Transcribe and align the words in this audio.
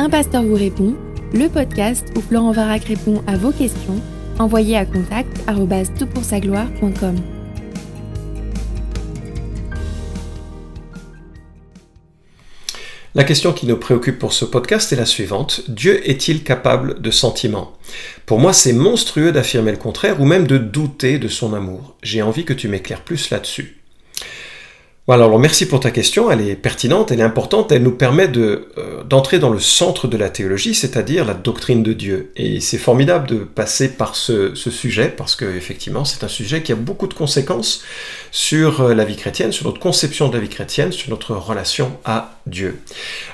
Un 0.00 0.08
pasteur 0.08 0.42
vous 0.42 0.54
répond, 0.54 0.96
le 1.34 1.48
podcast 1.50 2.06
où 2.16 2.22
Florent 2.22 2.52
Varac 2.52 2.84
répond 2.84 3.22
à 3.26 3.36
vos 3.36 3.52
questions, 3.52 4.00
envoyez 4.38 4.74
à 4.74 4.86
contact 4.86 5.28
gloire.com 6.40 7.16
La 13.14 13.24
question 13.24 13.52
qui 13.52 13.66
nous 13.66 13.76
préoccupe 13.76 14.18
pour 14.18 14.32
ce 14.32 14.46
podcast 14.46 14.90
est 14.90 14.96
la 14.96 15.04
suivante. 15.04 15.68
Dieu 15.68 16.08
est-il 16.08 16.44
capable 16.44 17.02
de 17.02 17.10
sentiments? 17.10 17.76
Pour 18.24 18.38
moi, 18.38 18.54
c'est 18.54 18.72
monstrueux 18.72 19.32
d'affirmer 19.32 19.72
le 19.72 19.76
contraire 19.76 20.18
ou 20.22 20.24
même 20.24 20.46
de 20.46 20.56
douter 20.56 21.18
de 21.18 21.28
son 21.28 21.52
amour. 21.52 21.98
J'ai 22.02 22.22
envie 22.22 22.46
que 22.46 22.54
tu 22.54 22.68
m'éclaires 22.68 23.04
plus 23.04 23.28
là-dessus. 23.28 23.79
Alors 25.12 25.40
merci 25.40 25.66
pour 25.66 25.80
ta 25.80 25.90
question, 25.90 26.30
elle 26.30 26.40
est 26.40 26.54
pertinente, 26.54 27.10
elle 27.10 27.18
est 27.18 27.24
importante, 27.24 27.72
elle 27.72 27.82
nous 27.82 27.90
permet 27.90 28.28
de, 28.28 28.68
euh, 28.78 29.02
d'entrer 29.02 29.40
dans 29.40 29.50
le 29.50 29.58
centre 29.58 30.06
de 30.06 30.16
la 30.16 30.30
théologie, 30.30 30.72
c'est-à-dire 30.72 31.24
la 31.24 31.34
doctrine 31.34 31.82
de 31.82 31.92
Dieu. 31.92 32.30
Et 32.36 32.60
c'est 32.60 32.78
formidable 32.78 33.26
de 33.26 33.38
passer 33.38 33.88
par 33.88 34.14
ce, 34.14 34.54
sujet, 34.54 35.08
parce 35.08 35.34
que 35.34 35.44
effectivement 35.44 36.04
c'est 36.04 36.22
un 36.22 36.28
sujet 36.28 36.62
qui 36.62 36.70
a 36.70 36.76
beaucoup 36.76 37.08
de 37.08 37.14
conséquences 37.14 37.82
sur 38.30 38.82
euh, 38.82 38.94
la 38.94 39.04
vie 39.04 39.16
chrétienne, 39.16 39.50
sur 39.50 39.66
notre 39.66 39.80
conception 39.80 40.28
de 40.28 40.34
la 40.34 40.40
vie 40.40 40.48
chrétienne, 40.48 40.92
sur 40.92 41.10
notre 41.10 41.34
relation 41.34 41.98
à 42.04 42.38
Dieu. 42.46 42.78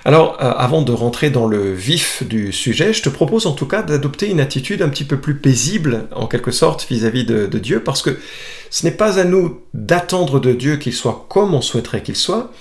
Alors, 0.06 0.38
euh, 0.40 0.52
avant 0.56 0.80
de 0.80 0.92
rentrer 0.92 1.28
dans 1.28 1.46
le 1.46 1.74
vif 1.74 2.22
du 2.26 2.52
sujet, 2.52 2.94
je 2.94 3.02
te 3.02 3.10
propose 3.10 3.46
en 3.46 3.52
tout 3.52 3.66
cas 3.66 3.82
d'adopter 3.82 4.30
une 4.30 4.40
attitude 4.40 4.80
un 4.80 4.88
petit 4.88 5.04
peu 5.04 5.18
plus 5.18 5.34
paisible, 5.34 6.08
en 6.14 6.26
quelque 6.26 6.52
sorte, 6.52 6.86
vis-à-vis 6.88 7.24
de, 7.24 7.46
de 7.46 7.58
Dieu, 7.58 7.82
parce 7.82 8.00
que 8.00 8.18
ce 8.70 8.84
n'est 8.84 8.92
pas 8.92 9.18
à 9.18 9.24
nous 9.24 9.60
d'attendre 9.74 10.40
de 10.40 10.52
Dieu 10.52 10.76
qu'il 10.76 10.92
soit 10.92 11.26
comme 11.28 11.54
on 11.54 11.60
souhaiterait 11.66 12.02
qu'il 12.02 12.16
soit, 12.16 12.52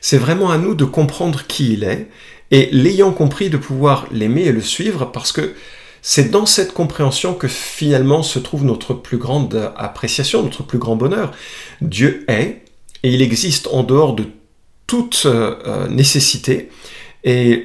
c'est 0.00 0.18
vraiment 0.18 0.50
à 0.50 0.58
nous 0.58 0.74
de 0.74 0.84
comprendre 0.84 1.46
qui 1.46 1.74
il 1.74 1.84
est, 1.84 2.08
et 2.50 2.68
l'ayant 2.72 3.12
compris, 3.12 3.50
de 3.50 3.56
pouvoir 3.56 4.06
l'aimer 4.12 4.42
et 4.42 4.52
le 4.52 4.60
suivre, 4.60 5.06
parce 5.06 5.32
que 5.32 5.54
c'est 6.02 6.30
dans 6.30 6.46
cette 6.46 6.74
compréhension 6.74 7.34
que 7.34 7.48
finalement 7.48 8.22
se 8.22 8.38
trouve 8.38 8.64
notre 8.64 8.92
plus 8.94 9.18
grande 9.18 9.72
appréciation, 9.76 10.42
notre 10.42 10.64
plus 10.64 10.78
grand 10.78 10.96
bonheur. 10.96 11.32
Dieu 11.80 12.24
est, 12.28 12.62
et 13.02 13.14
il 13.14 13.22
existe 13.22 13.68
en 13.68 13.84
dehors 13.84 14.14
de 14.14 14.24
toute 14.86 15.22
euh, 15.26 15.88
nécessité, 15.88 16.68
et 17.24 17.64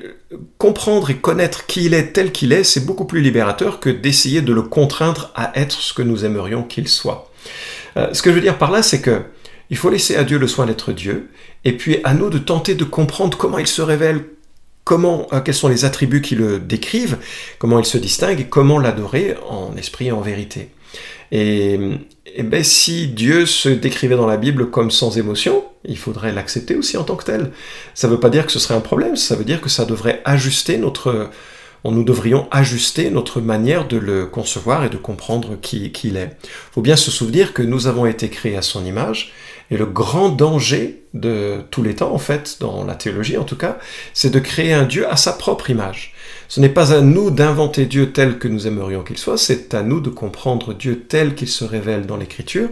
comprendre 0.57 1.09
et 1.09 1.15
connaître 1.15 1.65
qui 1.65 1.85
il 1.85 1.93
est 1.93 2.13
tel 2.13 2.31
qu'il 2.31 2.53
est, 2.53 2.63
c'est 2.63 2.85
beaucoup 2.85 3.05
plus 3.05 3.21
libérateur 3.21 3.79
que 3.79 3.89
d'essayer 3.89 4.41
de 4.41 4.53
le 4.53 4.61
contraindre 4.61 5.31
à 5.35 5.57
être 5.59 5.79
ce 5.79 5.93
que 5.93 6.01
nous 6.01 6.25
aimerions 6.25 6.63
qu'il 6.63 6.87
soit. 6.87 7.31
Euh, 7.97 8.13
ce 8.13 8.21
que 8.21 8.29
je 8.29 8.35
veux 8.35 8.41
dire 8.41 8.57
par 8.57 8.71
là, 8.71 8.83
c'est 8.83 9.01
que 9.01 9.21
il 9.69 9.77
faut 9.77 9.89
laisser 9.89 10.15
à 10.15 10.23
Dieu 10.23 10.37
le 10.37 10.47
soin 10.47 10.65
d'être 10.65 10.91
Dieu, 10.91 11.29
et 11.65 11.73
puis 11.73 11.99
à 12.03 12.13
nous 12.13 12.29
de 12.29 12.37
tenter 12.37 12.75
de 12.75 12.83
comprendre 12.83 13.37
comment 13.37 13.57
il 13.57 13.67
se 13.67 13.81
révèle, 13.81 14.25
comment, 14.83 15.27
euh, 15.33 15.41
quels 15.41 15.53
sont 15.53 15.67
les 15.67 15.85
attributs 15.85 16.21
qui 16.21 16.35
le 16.35 16.59
décrivent, 16.59 17.17
comment 17.59 17.79
il 17.79 17.85
se 17.85 17.97
distingue, 17.97 18.39
et 18.39 18.45
comment 18.45 18.79
l'adorer 18.79 19.35
en 19.49 19.75
esprit 19.75 20.07
et 20.07 20.11
en 20.11 20.21
vérité. 20.21 20.69
Et, 21.31 21.79
ben, 22.43 22.63
si 22.63 23.07
Dieu 23.07 23.45
se 23.45 23.67
décrivait 23.67 24.15
dans 24.15 24.27
la 24.27 24.37
Bible 24.37 24.69
comme 24.69 24.91
sans 24.91 25.17
émotion, 25.17 25.65
il 25.85 25.97
faudrait 25.97 26.31
l'accepter 26.31 26.75
aussi 26.75 26.95
en 26.95 27.03
tant 27.03 27.15
que 27.15 27.25
tel. 27.25 27.51
Ça 27.95 28.07
ne 28.07 28.13
veut 28.13 28.19
pas 28.19 28.29
dire 28.29 28.45
que 28.45 28.51
ce 28.51 28.59
serait 28.59 28.75
un 28.75 28.81
problème, 28.81 29.15
ça 29.15 29.35
veut 29.35 29.43
dire 29.43 29.59
que 29.59 29.69
ça 29.69 29.85
devrait 29.85 30.21
ajuster 30.23 30.77
notre, 30.77 31.29
nous 31.91 32.03
devrions 32.03 32.47
ajuster 32.51 33.09
notre 33.09 33.41
manière 33.41 33.87
de 33.87 33.97
le 33.97 34.25
concevoir 34.25 34.83
et 34.83 34.89
de 34.89 34.97
comprendre 34.97 35.57
qui, 35.61 35.91
qui 35.91 36.09
il 36.09 36.17
est. 36.17 36.37
Il 36.43 36.73
faut 36.73 36.81
bien 36.81 36.95
se 36.95 37.11
souvenir 37.11 37.53
que 37.53 37.61
nous 37.61 37.87
avons 37.87 38.05
été 38.05 38.29
créés 38.29 38.57
à 38.57 38.61
son 38.61 38.85
image, 38.85 39.33
et 39.69 39.77
le 39.77 39.85
grand 39.85 40.29
danger 40.29 41.03
de 41.13 41.61
tous 41.71 41.83
les 41.83 41.95
temps, 41.95 42.13
en 42.13 42.19
fait, 42.19 42.57
dans 42.59 42.83
la 42.83 42.95
théologie 42.95 43.37
en 43.37 43.43
tout 43.43 43.55
cas, 43.55 43.77
c'est 44.13 44.29
de 44.29 44.39
créer 44.39 44.73
un 44.73 44.83
Dieu 44.83 45.09
à 45.09 45.17
sa 45.17 45.33
propre 45.33 45.69
image. 45.69 46.13
Ce 46.47 46.61
n'est 46.61 46.69
pas 46.69 46.93
à 46.93 47.01
nous 47.01 47.29
d'inventer 47.29 47.85
Dieu 47.85 48.11
tel 48.11 48.39
que 48.39 48.47
nous 48.47 48.67
aimerions 48.67 49.03
qu'il 49.03 49.17
soit, 49.17 49.37
c'est 49.37 49.73
à 49.73 49.83
nous 49.83 49.99
de 49.99 50.09
comprendre 50.09 50.73
Dieu 50.73 51.03
tel 51.07 51.35
qu'il 51.35 51.49
se 51.49 51.65
révèle 51.65 52.05
dans 52.05 52.17
l'Écriture 52.17 52.69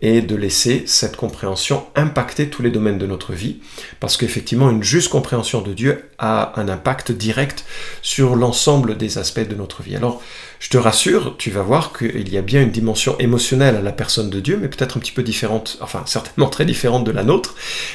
et 0.00 0.22
de 0.22 0.36
laisser 0.36 0.84
cette 0.86 1.16
compréhension 1.16 1.84
impacter 1.94 2.48
tous 2.48 2.62
les 2.62 2.70
domaines 2.70 2.98
de 2.98 3.06
notre 3.06 3.34
vie, 3.34 3.58
parce 3.98 4.16
qu'effectivement 4.16 4.70
une 4.70 4.82
juste 4.82 5.10
compréhension 5.10 5.60
de 5.60 5.74
Dieu 5.74 6.04
a 6.18 6.58
un 6.58 6.68
impact 6.68 7.12
direct 7.12 7.66
sur 8.00 8.36
l'ensemble 8.36 8.96
des 8.96 9.18
aspects 9.18 9.46
de 9.46 9.54
notre 9.54 9.82
vie. 9.82 9.96
Alors, 9.96 10.22
je 10.60 10.68
te 10.68 10.76
rassure, 10.76 11.36
tu 11.38 11.50
vas 11.50 11.62
voir 11.62 11.96
qu'il 11.96 12.28
y 12.28 12.36
a 12.36 12.42
bien 12.42 12.60
une 12.60 12.70
dimension 12.70 13.18
émotionnelle 13.18 13.76
à 13.76 13.80
la 13.80 13.92
personne 13.92 14.28
de 14.28 14.40
Dieu, 14.40 14.58
mais 14.60 14.68
peut-être 14.68 14.98
un 14.98 15.00
petit 15.00 15.10
peu 15.10 15.22
différente, 15.22 15.78
enfin 15.80 16.02
certainement 16.04 16.50
très 16.50 16.66
différente 16.66 17.02
de 17.02 17.10
la 17.10 17.24
nôtre, 17.24 17.54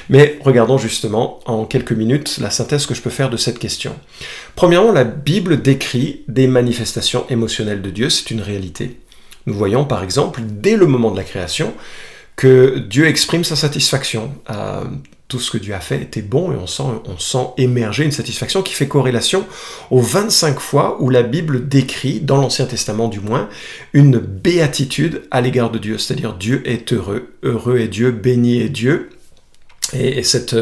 mais 0.09 0.40
regardons 0.42 0.80
justement 0.80 1.40
en 1.46 1.66
quelques 1.66 1.92
minutes 1.92 2.40
la 2.42 2.50
synthèse 2.50 2.88
que 2.88 2.96
je 2.96 3.03
peux 3.03 3.12
faire 3.12 3.30
de 3.30 3.38
cette 3.38 3.59
question. 3.59 3.96
Premièrement, 4.56 4.92
la 4.92 5.03
Bible 5.03 5.62
décrit 5.62 6.24
des 6.28 6.48
manifestations 6.48 7.26
émotionnelles 7.30 7.84
de 7.84 7.92
Dieu, 7.92 8.09
c'est 8.09 8.31
une 8.31 8.42
réalité. 8.42 9.00
Nous 9.46 9.53
voyons 9.53 9.86
par 9.86 10.02
exemple, 10.02 10.42
dès 10.44 10.76
le 10.76 10.88
moment 10.88 11.12
de 11.12 11.18
la 11.18 11.24
création, 11.24 11.72
que 12.35 12.79
Dieu 12.79 13.07
exprime 13.07 13.44
sa 13.44 13.56
satisfaction. 13.56 14.34
Euh, 14.50 14.84
tout 15.28 15.40
ce 15.40 15.50
que 15.50 15.57
Dieu 15.57 15.73
a 15.73 15.79
fait 15.79 16.01
était 16.01 16.22
bon 16.22 16.51
et 16.51 16.56
on 16.56 16.68
sent, 16.68 17.40
émerger 17.57 18.03
une 18.03 18.12
satisfaction 18.12 18.62
qui 18.62 18.73
fait 18.73 18.88
corrélation 18.88 19.46
aux 19.90 20.01
25 20.01 20.59
fois 20.59 20.97
où 21.01 21.09
la 21.09 21.23
Bible 21.23 21.68
décrit, 21.68 22.19
dans 22.19 22.38
l'Ancien 22.38 22.66
Testament 22.66 23.07
du 23.07 23.19
moins, 23.19 23.50
une 23.94 24.19
béatitude 24.19 25.23
à 25.31 25.41
l'égard 25.41 25.72
de 25.72 25.79
Dieu. 25.79 25.97
C'est-à-dire 25.97 26.35
Dieu 26.35 26.62
est 26.66 26.94
heureux, 26.94 27.34
heureux 27.41 27.79
est 27.79 27.88
Dieu, 27.88 28.12
béni 28.12 28.62
est 28.62 28.69
Dieu. 28.69 29.09
Et, 29.94 30.23
cette, 30.23 30.56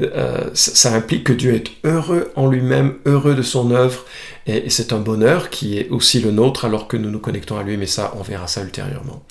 euh, 0.00 0.50
ça 0.54 0.92
implique 0.92 1.24
que 1.24 1.32
Dieu 1.32 1.54
est 1.54 1.70
heureux 1.84 2.32
en 2.34 2.48
lui-même, 2.48 2.94
heureux 3.06 3.34
de 3.34 3.42
son 3.42 3.70
œuvre, 3.70 4.04
et, 4.46 4.70
c'est 4.70 4.92
un 4.92 4.98
bonheur 4.98 5.50
qui 5.50 5.78
est 5.78 5.88
aussi 5.90 6.20
le 6.20 6.32
nôtre 6.32 6.64
alors 6.64 6.88
que 6.88 6.96
nous 6.96 7.10
nous 7.10 7.20
connectons 7.20 7.58
à 7.58 7.62
lui, 7.62 7.76
mais 7.76 7.86
ça, 7.86 8.12
on 8.18 8.22
verra 8.22 8.46
ça 8.48 8.62
ultérieurement. 8.62 9.22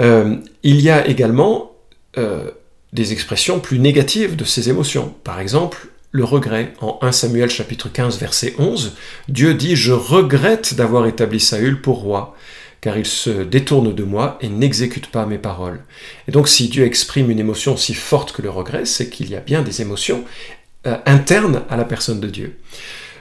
Euh, 0.00 0.36
il 0.62 0.80
y 0.80 0.90
a 0.90 1.06
également 1.06 1.72
euh, 2.18 2.50
des 2.92 3.12
expressions 3.12 3.60
plus 3.60 3.78
négatives 3.78 4.36
de 4.36 4.44
ces 4.44 4.68
émotions. 4.68 5.14
Par 5.24 5.40
exemple, 5.40 5.88
le 6.14 6.24
regret. 6.24 6.72
En 6.80 6.98
1 7.02 7.10
Samuel 7.10 7.50
chapitre 7.50 7.88
15 7.88 8.18
verset 8.18 8.54
11, 8.58 8.96
Dieu 9.28 9.54
dit⁇ 9.54 9.72
Je 9.76 9.92
regrette 9.92 10.74
d'avoir 10.74 11.06
établi 11.06 11.40
Saül 11.40 11.82
pour 11.82 11.98
roi, 11.98 12.36
car 12.80 12.96
il 12.96 13.04
se 13.06 13.42
détourne 13.42 13.92
de 13.92 14.04
moi 14.04 14.38
et 14.40 14.48
n'exécute 14.48 15.08
pas 15.08 15.26
mes 15.26 15.38
paroles.⁇ 15.38 15.76
Et 16.28 16.32
donc 16.32 16.46
si 16.46 16.68
Dieu 16.68 16.84
exprime 16.84 17.30
une 17.30 17.40
émotion 17.40 17.74
aussi 17.74 17.94
forte 17.94 18.30
que 18.30 18.42
le 18.42 18.50
regret, 18.50 18.84
c'est 18.84 19.10
qu'il 19.10 19.28
y 19.28 19.34
a 19.34 19.40
bien 19.40 19.62
des 19.62 19.82
émotions 19.82 20.24
euh, 20.86 20.98
internes 21.04 21.62
à 21.68 21.76
la 21.76 21.84
personne 21.84 22.20
de 22.20 22.28
Dieu. 22.28 22.58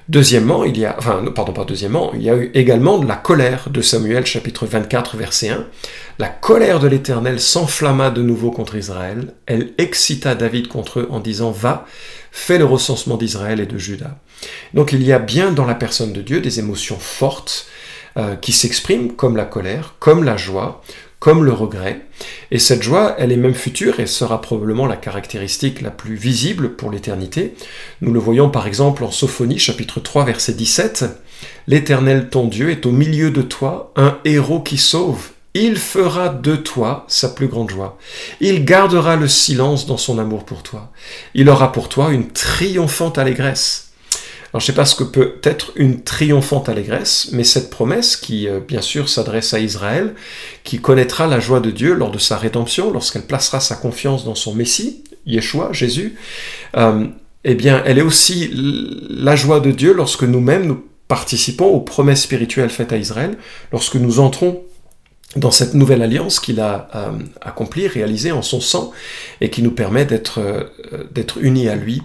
Deuxièmement, 0.09 0.65
il 0.65 0.77
y 0.77 0.85
a, 0.85 0.93
pardon, 0.93 1.53
pas 1.53 1.63
deuxièmement, 1.63 2.11
il 2.13 2.23
y 2.23 2.29
a 2.29 2.35
eu 2.35 2.51
également 2.53 2.97
de 2.97 3.07
la 3.07 3.15
colère 3.15 3.69
de 3.69 3.81
Samuel, 3.81 4.25
chapitre 4.25 4.65
24, 4.65 5.15
verset 5.15 5.49
1. 5.49 5.65
La 6.19 6.27
colère 6.27 6.79
de 6.79 6.87
l'Éternel 6.87 7.39
s'enflamma 7.39 8.09
de 8.09 8.21
nouveau 8.21 8.51
contre 8.51 8.75
Israël. 8.75 9.33
Elle 9.45 9.73
excita 9.77 10.35
David 10.35 10.67
contre 10.67 10.99
eux 10.99 11.07
en 11.09 11.19
disant, 11.19 11.51
va, 11.51 11.85
fais 12.31 12.57
le 12.57 12.65
recensement 12.65 13.15
d'Israël 13.15 13.61
et 13.61 13.65
de 13.65 13.77
Juda. 13.77 14.19
Donc 14.73 14.91
il 14.91 15.03
y 15.03 15.13
a 15.13 15.19
bien 15.19 15.51
dans 15.51 15.65
la 15.65 15.75
personne 15.75 16.11
de 16.11 16.21
Dieu 16.21 16.41
des 16.41 16.59
émotions 16.59 16.99
fortes 16.99 17.67
euh, 18.17 18.35
qui 18.35 18.51
s'expriment 18.51 19.13
comme 19.13 19.37
la 19.37 19.45
colère, 19.45 19.95
comme 19.99 20.23
la 20.23 20.35
joie, 20.35 20.83
comme 21.23 21.45
le 21.45 21.53
regret. 21.53 22.01
Et 22.51 22.59
cette 22.59 22.83
joie, 22.83 23.15
elle 23.17 23.31
est 23.31 23.37
même 23.37 23.53
future 23.53 24.01
et 24.01 24.07
sera 24.07 24.41
probablement 24.41 24.87
la 24.87 24.97
caractéristique 24.97 25.79
la 25.79 25.89
plus 25.89 26.15
visible 26.15 26.75
pour 26.75 26.91
l'éternité. 26.91 27.53
Nous 28.01 28.11
le 28.11 28.19
voyons 28.19 28.49
par 28.49 28.67
exemple 28.67 29.05
en 29.05 29.11
Sophonie 29.11 29.57
chapitre 29.57 30.01
3 30.01 30.25
verset 30.25 30.51
17. 30.51 31.05
L'Éternel 31.67 32.27
ton 32.27 32.45
Dieu 32.47 32.71
est 32.71 32.85
au 32.85 32.91
milieu 32.91 33.31
de 33.31 33.41
toi, 33.41 33.93
un 33.95 34.17
héros 34.25 34.59
qui 34.59 34.77
sauve. 34.77 35.29
Il 35.53 35.77
fera 35.77 36.27
de 36.27 36.57
toi 36.57 37.05
sa 37.07 37.29
plus 37.29 37.47
grande 37.47 37.69
joie. 37.69 37.97
Il 38.41 38.65
gardera 38.65 39.15
le 39.15 39.29
silence 39.29 39.85
dans 39.85 39.95
son 39.95 40.19
amour 40.19 40.43
pour 40.43 40.61
toi. 40.61 40.91
Il 41.35 41.47
aura 41.47 41.71
pour 41.71 41.87
toi 41.87 42.11
une 42.11 42.31
triomphante 42.31 43.17
allégresse. 43.17 43.92
Alors 44.53 44.61
je 44.61 44.65
ne 44.65 44.67
sais 44.67 44.75
pas 44.75 44.85
ce 44.85 44.95
que 44.95 45.03
peut 45.03 45.39
être 45.41 45.71
une 45.77 46.03
triomphante 46.03 46.69
allégresse, 46.69 47.29
mais 47.31 47.43
cette 47.43 47.71
promesse 47.71 48.15
qui 48.15 48.47
euh, 48.47 48.59
bien 48.59 48.81
sûr 48.81 49.09
s'adresse 49.09 49.55
à 49.55 49.59
Israël, 49.59 50.13
qui 50.63 50.79
connaîtra 50.79 51.25
la 51.25 51.39
joie 51.39 51.59
de 51.59 51.71
Dieu 51.71 51.95
lors 51.95 52.11
de 52.11 52.19
sa 52.19 52.37
rédemption, 52.37 52.91
lorsqu'elle 52.91 53.23
placera 53.23 53.59
sa 53.59 53.75
confiance 53.75 54.25
dans 54.25 54.35
son 54.35 54.53
Messie, 54.53 55.05
Yeshua, 55.25 55.69
Jésus, 55.73 56.17
euh, 56.77 57.07
eh 57.43 57.55
bien 57.55 57.81
elle 57.83 57.97
est 57.97 58.03
aussi 58.03 58.51
la 58.53 59.35
joie 59.35 59.59
de 59.59 59.71
Dieu 59.71 59.91
lorsque 59.91 60.23
nous-mêmes 60.23 60.67
nous 60.67 60.83
participons 61.07 61.65
aux 61.65 61.81
promesses 61.81 62.21
spirituelles 62.21 62.69
faites 62.69 62.93
à 62.93 62.97
Israël, 62.97 63.35
lorsque 63.71 63.95
nous 63.95 64.19
entrons 64.19 64.61
dans 65.35 65.49
cette 65.49 65.73
nouvelle 65.73 66.03
alliance 66.03 66.39
qu'il 66.39 66.59
a 66.59 66.89
euh, 66.93 67.11
accomplie, 67.41 67.87
réalisée 67.87 68.31
en 68.31 68.43
son 68.43 68.61
sang, 68.61 68.91
et 69.41 69.49
qui 69.49 69.63
nous 69.63 69.71
permet 69.71 70.05
d'être 70.05 70.69
d'être 71.11 71.39
unis 71.41 71.69
à 71.69 71.75
lui 71.75 72.03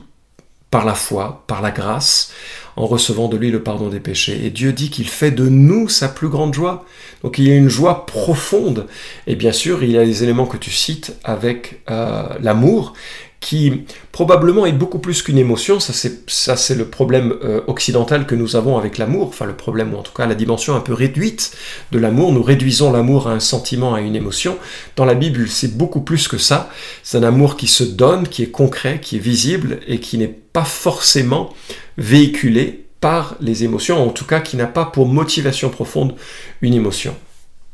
par 0.71 0.85
la 0.85 0.95
foi, 0.95 1.45
par 1.47 1.63
la 1.63 1.71
grâce, 1.71 2.33
en 2.77 2.87
recevant 2.87 3.29
de 3.29 3.37
lui 3.37 3.51
le 3.51 3.63
pardon 3.63 3.89
des 3.89 4.01
péchés. 4.01 4.45
Et 4.45 4.51
Dieu 4.51 4.73
dit 4.73 4.91
qu'il 4.91 5.09
fait 5.09 5.31
de 5.31 5.49
nous 5.49 5.89
sa 5.89 6.09
plus 6.09 6.29
grande 6.29 6.55
joie. 6.55 6.85
Donc 7.23 7.39
il 7.39 7.49
y 7.49 7.51
a 7.51 7.57
une 7.57 7.69
joie 7.69 8.07
profonde. 8.07 8.87
Et 9.27 9.35
bien 9.35 9.53
sûr, 9.53 9.83
il 9.83 9.91
y 9.91 9.99
a 9.99 10.05
les 10.05 10.23
éléments 10.23 10.47
que 10.47 10.57
tu 10.57 10.71
cites 10.71 11.17
avec 11.25 11.81
euh, 11.91 12.29
l'amour 12.41 12.95
qui 13.41 13.85
probablement 14.11 14.67
est 14.67 14.73
beaucoup 14.73 14.99
plus 14.99 15.23
qu'une 15.23 15.39
émotion, 15.39 15.79
ça 15.79 15.93
c'est, 15.93 16.75
le 16.75 16.85
problème 16.87 17.35
euh, 17.45 17.61
occidental 17.69 18.27
que 18.27 18.35
nous 18.35 18.57
avons 18.57 18.77
avec 18.77 18.99
l'amour, 18.99 19.29
enfin 19.29 19.47
le 19.47 19.55
problème 19.55 19.95
ou 19.95 19.97
en 19.97 20.03
tout 20.03 20.13
cas 20.13 20.27
la 20.27 20.35
dimension 20.35 20.75
un 20.75 20.81
peu 20.81 20.93
réduite 20.93 21.57
de 21.93 22.01
l'amour, 22.01 22.33
nous 22.33 22.43
réduisons 22.43 22.91
l'amour 22.91 23.29
à 23.29 23.33
un 23.33 23.41
sentiment, 23.41 23.95
à 23.95 24.01
une 24.01 24.17
émotion. 24.17 24.59
Dans 24.97 25.05
la 25.05 25.15
Bible 25.15 25.47
c'est 25.49 25.77
beaucoup 25.77 26.01
plus 26.01 26.27
que 26.27 26.37
ça, 26.37 26.71
c'est 27.05 27.19
un 27.19 27.23
amour 27.23 27.57
qui 27.57 27.69
se 27.69 27.85
donne, 27.85 28.27
qui 28.27 28.43
est 28.43 28.51
concret, 28.51 28.99
qui 29.01 29.17
est 29.17 29.21
visible 29.21 29.79
et 29.87 30.01
qui 30.01 30.19
n'est 30.19 30.35
forcément 30.65 31.55
véhiculé 31.97 32.87
par 33.01 33.37
les 33.41 33.65
émotions, 33.65 34.03
en 34.07 34.11
tout 34.11 34.25
cas 34.25 34.41
qui 34.41 34.57
n'a 34.57 34.67
pas 34.67 34.85
pour 34.85 35.07
motivation 35.07 35.71
profonde 35.71 36.15
une 36.63 36.75
émotion. 36.75 37.15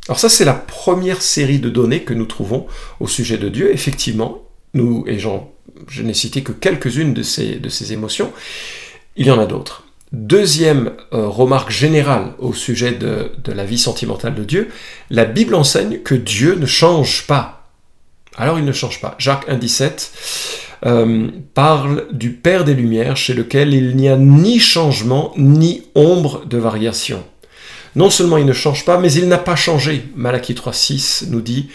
Alors 0.09 0.19
ça, 0.19 0.29
c'est 0.29 0.45
la 0.45 0.55
première 0.55 1.23
série 1.23 1.59
de 1.59 1.71
données 1.71 2.03
que 2.03 2.13
nous 2.13 2.27
trouvons 2.27 2.67
au 3.01 3.09
sujet 3.09 3.39
de 3.39 3.49
Dieu. 3.49 3.73
Effectivement, 3.73 4.43
nous, 4.75 5.05
et 5.07 5.19
je 5.19 6.03
n'ai 6.03 6.15
cité 6.15 6.43
que 6.43 6.53
quelques-unes 6.53 7.15
de 7.15 7.23
ces, 7.23 7.57
de 7.57 7.93
émotions, 7.93 8.33
il 9.17 9.27
y 9.27 9.31
en 9.31 9.39
a 9.39 9.47
d'autres. 9.47 9.85
Deuxième 10.13 10.93
euh, 11.13 11.27
remarque 11.27 11.71
générale 11.71 12.35
au 12.39 12.53
sujet 12.53 12.93
de, 12.93 13.33
la 13.47 13.65
vie 13.65 13.79
sentimentale 13.79 14.35
de 14.35 14.45
Dieu, 14.45 14.69
la 15.11 15.25
Bible 15.25 15.55
enseigne 15.55 16.01
que 16.01 16.15
Dieu 16.15 16.55
ne 16.55 16.67
change 16.67 17.27
pas. 17.27 17.71
Alors 18.37 18.59
il 18.59 18.65
ne 18.65 18.73
change 18.73 19.01
pas. 19.01 19.17
Jacques 19.19 19.49
1,17 19.49 20.11
euh, 20.87 21.29
parle 21.55 22.07
du 22.13 22.31
Père 22.31 22.65
des 22.65 22.75
Lumières 22.75 23.17
chez 23.17 23.35
lequel 23.35 23.73
il 23.73 23.97
n'y 23.97 24.09
a 24.09 24.17
ni 24.17 24.59
changement 24.59 25.33
ni 25.37 25.83
ombre 25.95 26.45
de 26.47 26.59
variation. 26.59 27.25
Non 27.97 28.11
seulement 28.11 28.39
il 28.39 28.47
ne 28.47 28.53
change 28.53 28.85
pas, 28.85 28.99
mais 28.99 29.13
il 29.13 29.29
n'a 29.29 29.39
pas 29.39 29.57
changé. 29.57 30.05
Malachie 30.17 30.55
3.6 30.55 31.31
nous 31.31 31.41
dit 31.41 31.69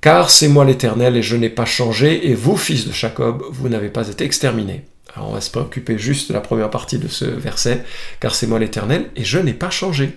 Car 0.00 0.30
c'est 0.30 0.48
moi 0.48 0.64
l'Éternel 0.64 1.16
et 1.16 1.22
je 1.22 1.36
n'ai 1.36 1.50
pas 1.50 1.66
changé, 1.66 2.30
et 2.30 2.34
vous, 2.34 2.56
fils 2.56 2.86
de 2.86 2.92
Jacob, 2.92 3.42
vous 3.50 3.68
n'avez 3.68 3.90
pas 3.90 4.08
été 4.08 4.24
exterminés. 4.24 4.84
Alors 5.14 5.30
on 5.30 5.34
va 5.34 5.40
se 5.40 5.50
préoccuper 5.50 5.98
juste 5.98 6.28
de 6.28 6.34
la 6.34 6.40
première 6.40 6.70
partie 6.70 6.98
de 6.98 7.08
ce 7.08 7.24
verset, 7.24 7.84
car 8.20 8.34
c'est 8.34 8.46
moi 8.46 8.58
l'Éternel 8.58 9.10
et 9.16 9.24
je 9.24 9.38
n'ai 9.38 9.52
pas 9.52 9.70
changé. 9.70 10.10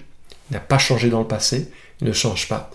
Il 0.50 0.54
n'a 0.54 0.60
pas 0.60 0.78
changé 0.78 1.10
dans 1.10 1.20
le 1.20 1.28
passé, 1.28 1.70
ne 2.02 2.12
change 2.12 2.48
pas. 2.48 2.72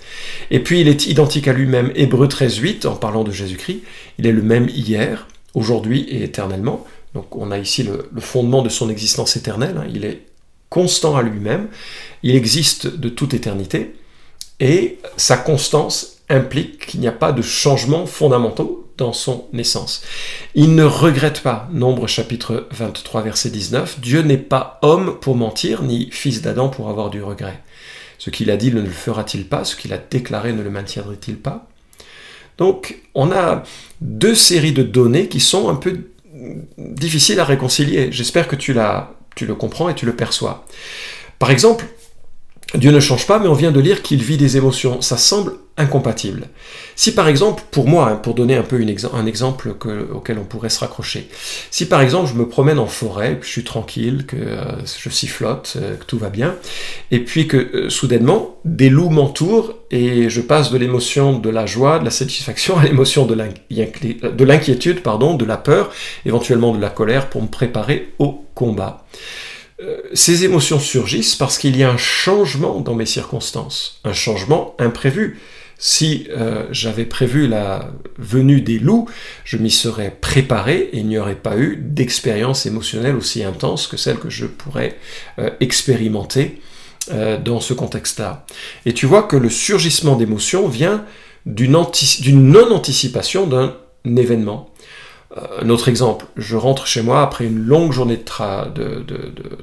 Et 0.51 0.61
puis 0.61 0.81
il 0.81 0.89
est 0.89 1.07
identique 1.07 1.49
à 1.49 1.53
lui-même. 1.53 1.93
Hébreu 1.95 2.27
13.8, 2.27 2.87
en 2.87 2.97
parlant 2.97 3.25
de 3.25 3.31
Jésus-Christ, 3.31 3.83
il 4.19 4.27
est 4.27 4.33
le 4.33 4.43
même 4.43 4.69
hier, 4.69 5.29
aujourd'hui 5.55 6.03
et 6.09 6.25
éternellement. 6.25 6.85
Donc 7.15 7.37
on 7.37 7.51
a 7.51 7.59
ici 7.59 7.83
le, 7.83 8.09
fondement 8.21 8.63
de 8.63 8.69
son 8.69 8.89
existence 8.89 9.37
éternelle. 9.37 9.77
Hein. 9.79 9.87
Il 9.93 10.05
est 10.05 10.23
constant 10.71 11.17
à 11.17 11.23
lui-même, 11.23 11.69
il 12.23 12.35
existe 12.35 12.87
de 12.87 13.11
toute 13.11 13.35
éternité, 13.35 13.95
et 14.59 14.99
sa 15.19 15.37
constance 15.37 16.23
implique 16.31 16.87
qu'il 16.87 17.01
n'y 17.01 17.09
a 17.09 17.13
pas 17.13 17.33
de 17.33 17.43
changements 17.43 18.07
fondamentaux 18.07 18.91
dans 18.97 19.13
son 19.13 19.45
essence. 19.53 20.03
Il 20.55 20.75
ne 20.75 20.85
regrette 20.85 21.41
pas, 21.41 21.69
Nombre 21.73 22.07
chapitre 22.07 22.69
23 22.71 23.23
verset 23.23 23.51
19, 23.51 24.01
Dieu 24.01 24.23
n'est 24.23 24.39
pas 24.39 24.79
homme 24.81 25.19
pour 25.21 25.37
mentir, 25.37 25.83
ni 25.83 26.09
fils 26.11 26.41
d'Adam 26.41 26.71
pour 26.71 26.89
avoir 26.89 27.11
du 27.11 27.23
regret. 27.23 27.61
Ce 28.23 28.31
qu'il 28.31 28.53
a 28.53 28.57
dit 28.57 28.73
ne 28.73 28.81
le 28.81 28.89
fera-t-il 28.89 29.47
pas? 29.47 29.65
Ce 29.65 29.75
qu'il 29.75 29.93
a 29.93 29.99
déclaré 29.99 30.53
ne 30.53 30.63
le 30.63 30.71
maintiendrait-il 30.71 31.39
pas? 31.39 31.67
Donc 32.57 33.01
on 33.17 33.33
a 33.33 33.65
deux 34.01 34.37
séries 34.37 34.73
de 34.73 34.85
données 34.85 35.27
qui 35.27 35.41
sont 35.41 35.69
un 35.69 35.75
peu 35.75 35.99
difficiles 36.79 37.41
à 37.41 37.45
réconcilier. 37.45 38.13
J'espère 38.13 38.47
que 38.47 38.55
tu 38.55 38.77
tu 39.35 39.45
le 39.45 39.55
comprends 39.57 39.89
et 39.89 39.97
tu 39.97 40.07
le 40.07 40.15
perçois. 40.15 40.65
Par 41.41 41.51
exemple, 41.51 41.85
Dieu 42.77 42.93
ne 42.93 43.01
change 43.01 43.27
pas, 43.27 43.41
mais 43.41 43.49
on 43.49 43.55
vient 43.55 43.73
de 43.73 43.81
lire 43.81 44.03
qu'il 44.03 44.23
vit 44.23 44.37
des 44.37 44.57
émotions. 44.57 45.01
Ça 45.01 45.17
semble 45.17 45.55
incompatible. 45.83 46.49
Si 46.97 47.15
par 47.15 47.29
exemple, 47.29 47.63
pour 47.71 47.89
moi, 47.89 48.09
hein, 48.09 48.17
pour 48.17 48.35
donner 48.35 48.57
un 48.57 48.63
peu 48.63 48.81
un 49.13 49.27
exemple 49.27 49.75
auquel 50.15 50.39
on 50.39 50.45
pourrait 50.45 50.69
se 50.69 50.81
raccrocher, 50.81 51.29
si 51.71 51.87
par 51.87 52.01
exemple 52.01 52.29
je 52.33 52.35
me 52.35 52.49
promène 52.49 52.79
en 52.79 52.87
forêt, 52.87 53.39
je 53.43 53.49
suis 53.49 53.65
tranquille, 53.65 54.25
que 54.27 54.37
euh, 54.37 54.65
je 54.85 55.11
sifflote, 55.11 55.75
euh, 55.77 55.97
que 55.97 56.05
tout 56.05 56.19
va 56.19 56.29
bien, 56.29 56.57
et 57.11 57.21
puis 57.21 57.49
que 57.49 57.57
euh, 57.57 57.91
soudainement 57.91 58.57
des 58.65 58.91
loups 58.91 59.11
m'entourent 59.11 59.75
et 59.91 60.29
je 60.31 60.41
passe 60.41 60.71
de 60.71 60.79
l'émotion 60.79 61.39
de 61.39 61.51
la 61.51 61.67
joie, 61.67 61.99
de 61.99 62.05
la 62.05 62.11
satisfaction 62.11 62.79
à 62.79 62.85
l'émotion 62.85 63.27
de 63.27 64.45
l'inquiétude, 64.45 65.03
pardon, 65.03 65.35
de 65.35 65.45
la 65.45 65.57
peur, 65.57 65.91
éventuellement 66.25 66.75
de 66.75 66.81
la 66.81 66.91
colère 66.91 67.29
pour 67.29 67.43
me 67.43 67.49
préparer 67.49 68.13
au 68.19 68.45
combat. 68.55 69.05
Ces 70.15 70.45
émotions 70.45 70.79
surgissent 70.79 71.35
parce 71.35 71.59
qu'il 71.59 71.77
y 71.77 71.83
a 71.83 71.91
un 71.91 71.97
changement 71.97 72.79
dans 72.79 72.95
mes 72.95 73.07
circonstances, 73.07 74.01
un 74.05 74.13
changement 74.13 74.77
imprévu. 74.79 75.41
Si 75.85 76.29
euh, 76.31 76.67
j'avais 76.71 77.05
prévu 77.05 77.49
la 77.49 77.91
venue 78.17 78.61
des 78.61 78.79
loups, 78.79 79.09
je 79.45 79.57
m'y 79.57 79.71
serais 79.73 80.17
préparé 80.21 80.91
et 80.93 80.99
il 80.99 81.09
n'y 81.09 81.19
aurait 81.19 81.35
pas 81.35 81.57
eu 81.57 81.77
d'expérience 81.77 82.67
émotionnelle 82.67 83.17
aussi 83.17 83.43
intense 83.43 83.89
que 83.89 83.97
celle 83.97 84.19
que 84.19 84.31
je 84.31 84.47
pourrais 84.47 84.97
euh, 85.41 85.51
expérimenter 85.59 86.61
dans 87.45 87.59
ce 87.59 87.75
contexte-là. 87.75 88.47
Et 88.87 88.95
tu 88.95 89.07
vois 89.07 89.25
que 89.25 89.35
le 89.35 89.51
surgissement 89.51 90.15
d'émotions 90.15 90.69
vient 90.69 91.05
d'une 91.47 91.73
non-anticipation 91.73 93.49
d'un 93.49 93.75
événement. 94.05 94.72
Un 95.63 95.71
autre 95.71 95.89
exemple, 95.89 96.27
je 96.37 96.57
rentre 96.57 96.87
chez 96.87 97.01
moi 97.01 97.23
après 97.23 97.47
une 97.47 97.59
longue 97.59 97.93
journée 97.93 98.19
de, 98.19 99.05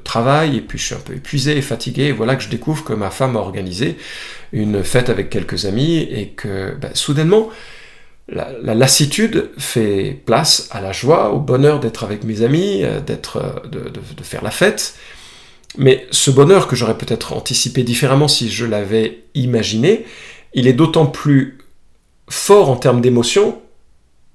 travail 0.04 0.58
et 0.58 0.62
puis 0.62 0.80
je 0.80 0.86
suis 0.86 0.96
un 0.96 1.00
peu 1.00 1.14
épuisé 1.14 1.58
et 1.58 1.62
fatigué 1.62 2.06
et 2.06 2.12
voilà 2.12 2.36
que 2.36 2.42
je 2.42 2.50
découvre 2.50 2.84
que 2.84 2.94
ma 2.94 3.12
femme 3.12 3.38
a 3.38 3.40
organisé 3.40 3.98
une 4.52 4.84
fête 4.84 5.10
avec 5.10 5.30
quelques 5.30 5.66
amis 5.66 5.98
et 5.98 6.30
que 6.30 6.76
ben, 6.76 6.90
soudainement 6.96 7.50
la, 8.32 8.74
lassitude 8.74 9.52
fait 9.58 10.20
place 10.26 10.70
à 10.72 10.82
la 10.82 10.92
joie, 10.92 11.32
au 11.32 11.40
bonheur 11.40 11.80
d'être 11.80 12.04
avec 12.04 12.24
mes 12.24 12.42
amis, 12.42 12.84
euh, 12.84 13.00
d'être, 13.00 13.38
euh, 13.38 13.70
de, 13.70 14.24
faire 14.24 14.44
la 14.44 14.52
fête. 14.52 14.96
Mais 15.78 16.08
ce 16.12 16.32
bonheur 16.32 16.68
que 16.68 16.76
j'aurais 16.76 16.98
peut-être 16.98 17.34
anticipé 17.34 17.84
différemment 17.84 18.28
si 18.28 18.50
je 18.50 18.66
l'avais 18.66 19.24
imaginé, 19.36 20.06
il 20.54 20.68
est 20.68 20.74
d'autant 20.74 21.06
plus 21.06 21.60
fort 22.28 22.70
en 22.70 22.76
termes 22.76 23.02
d'émotion 23.02 23.62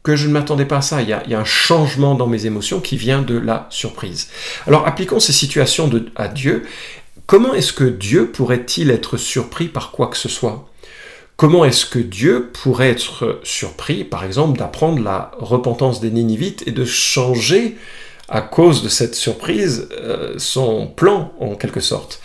que 0.05 0.15
je 0.15 0.29
ne 0.29 0.33
m'attendais 0.33 0.67
pas 0.67 0.77
à 0.77 0.83
ça. 0.83 1.03
Il 1.03 1.09
y, 1.09 1.13
a, 1.13 1.41
un 1.41 1.45
changement 1.45 2.15
dans 2.15 2.29
mes 2.29 2.47
émotions 2.47 2.81
qui 2.81 2.97
vient 2.97 3.23
de 3.23 3.37
la 3.37 3.67
surprise. 3.71 4.29
Alors 4.67 4.87
appliquons 4.87 5.19
ces 5.19 5.33
situations 5.33 5.91
à 6.15 6.29
Dieu. 6.29 6.65
Comment 7.27 7.55
est-ce 7.55 7.73
que 7.73 7.85
Dieu 7.85 8.31
pourrait-il 8.31 8.91
être 8.91 9.17
surpris 9.17 9.67
par 9.67 9.91
quoi 9.91 10.09
que 10.09 10.17
ce 10.17 10.29
soit? 10.29 10.69
Comment 11.37 11.65
est-ce 11.65 11.87
que 11.87 11.99
Dieu 11.99 12.51
pourrait 12.53 12.91
être 12.91 13.41
surpris, 13.43 14.05
par 14.05 14.25
exemple, 14.25 14.59
d'apprendre 14.59 15.03
la 15.03 15.33
repentance 15.39 16.01
des 16.01 16.11
Ninivites 16.11 16.63
et 16.69 16.71
de 16.71 16.85
changer, 16.85 17.77
à 18.29 18.41
cause 18.41 18.85
de 18.85 18.89
cette 18.89 19.15
surprise, 19.15 19.89
euh, 19.99 20.35
son 20.37 20.87
plan, 20.87 21.33
en 21.41 21.55
quelque 21.57 21.81
sorte? 21.81 22.21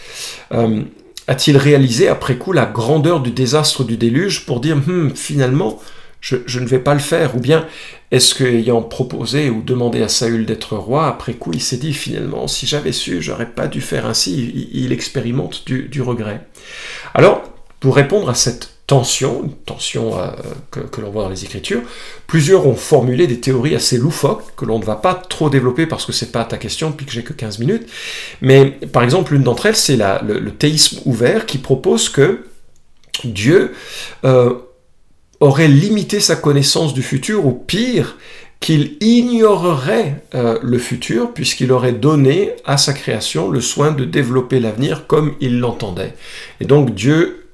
Euh, 0.52 0.84
A-t-il 1.28 1.58
réalisé 1.58 2.08
après 2.08 2.38
coup 2.38 2.52
la 2.52 2.66
grandeur 2.66 3.22
du 3.22 3.32
désastre 3.32 3.84
du 3.84 3.98
déluge 3.98 4.46
pour 4.46 4.60
dire, 4.60 4.76
hmm, 4.76 5.12
finalement, 5.16 5.80
je, 6.22 6.60
ne 6.60 6.66
vais 6.66 6.80
pas 6.80 6.94
le 6.94 7.00
faire 7.00 7.36
Ou 7.36 7.40
bien 7.40 7.66
est-ce 8.12 8.36
qu'ayant 8.36 8.82
proposé 8.82 9.50
ou 9.50 9.62
demandé 9.62 10.02
à 10.02 10.10
Saül 10.10 10.46
d'être 10.46 10.76
roi, 10.76 11.08
après 11.08 11.34
coup 11.34 11.52
il 11.54 11.62
s'est 11.62 11.78
dit 11.78 11.94
finalement 11.94 12.48
si 12.48 12.66
j'avais 12.66 12.92
su, 12.92 13.22
j'aurais 13.22 13.50
pas 13.50 13.68
dû 13.68 13.82
faire 13.82 14.06
ainsi, 14.06 14.70
il, 14.74 14.92
expérimente 14.92 15.66
du, 15.66 16.02
regret. 16.02 16.42
Alors, 17.14 17.44
pour 17.80 17.96
répondre 17.96 18.30
à 18.30 18.36
cette 18.36 18.72
tension, 18.88 19.44
une 19.44 19.54
tension 19.54 20.18
euh, 20.18 20.32
que, 20.72 21.00
l'on 21.00 21.12
voit 21.12 21.24
dans 21.24 21.30
les 21.30 21.46
Écritures, 21.46 21.84
plusieurs 22.26 22.66
ont 22.66 22.76
formulé 22.76 23.28
des 23.28 23.40
théories 23.40 23.76
assez 23.76 23.98
loufoques 23.98 24.56
que 24.58 24.66
l'on 24.66 24.80
ne 24.80 24.84
va 24.84 24.96
pas 24.96 25.14
trop 25.14 25.52
développer 25.52 25.86
parce 25.86 26.06
que 26.06 26.12
c'est 26.12 26.32
pas 26.32 26.44
ta 26.44 26.58
question, 26.58 26.92
puis 26.92 27.06
que 27.06 27.12
j'ai 27.12 27.24
que 27.24 27.34
15 27.34 27.60
minutes. 27.60 27.88
Mais 28.42 28.72
par 28.92 29.04
exemple, 29.04 29.34
l'une 29.34 29.44
d'entre 29.44 29.68
elles, 29.68 29.76
c'est 29.76 29.98
le, 29.98 30.40
le, 30.40 30.52
théisme 30.52 31.02
ouvert 31.06 31.46
qui 31.46 31.60
propose 31.60 32.10
que 32.10 32.46
Dieu 33.24 33.74
euh, 34.26 34.56
aurait 35.40 35.68
limité 35.68 36.20
sa 36.20 36.36
connaissance 36.36 36.94
du 36.94 37.02
futur, 37.02 37.46
ou 37.46 37.54
pire, 37.54 38.18
qu'il 38.60 38.98
ignorerait 39.00 40.22
euh, 40.36 40.60
le 40.62 40.78
futur, 40.80 41.34
puisqu'il 41.34 41.72
aurait 41.72 41.94
donné 41.94 42.52
à 42.66 42.78
sa 42.78 42.94
création 42.94 43.50
le 43.50 43.62
soin 43.62 43.92
de 43.92 44.04
développer 44.04 44.60
l'avenir 44.60 45.08
comme 45.08 45.34
il 45.40 45.60
l'entendait. 45.60 46.14
Et 46.60 46.66
donc 46.66 46.94
Dieu 46.94 47.48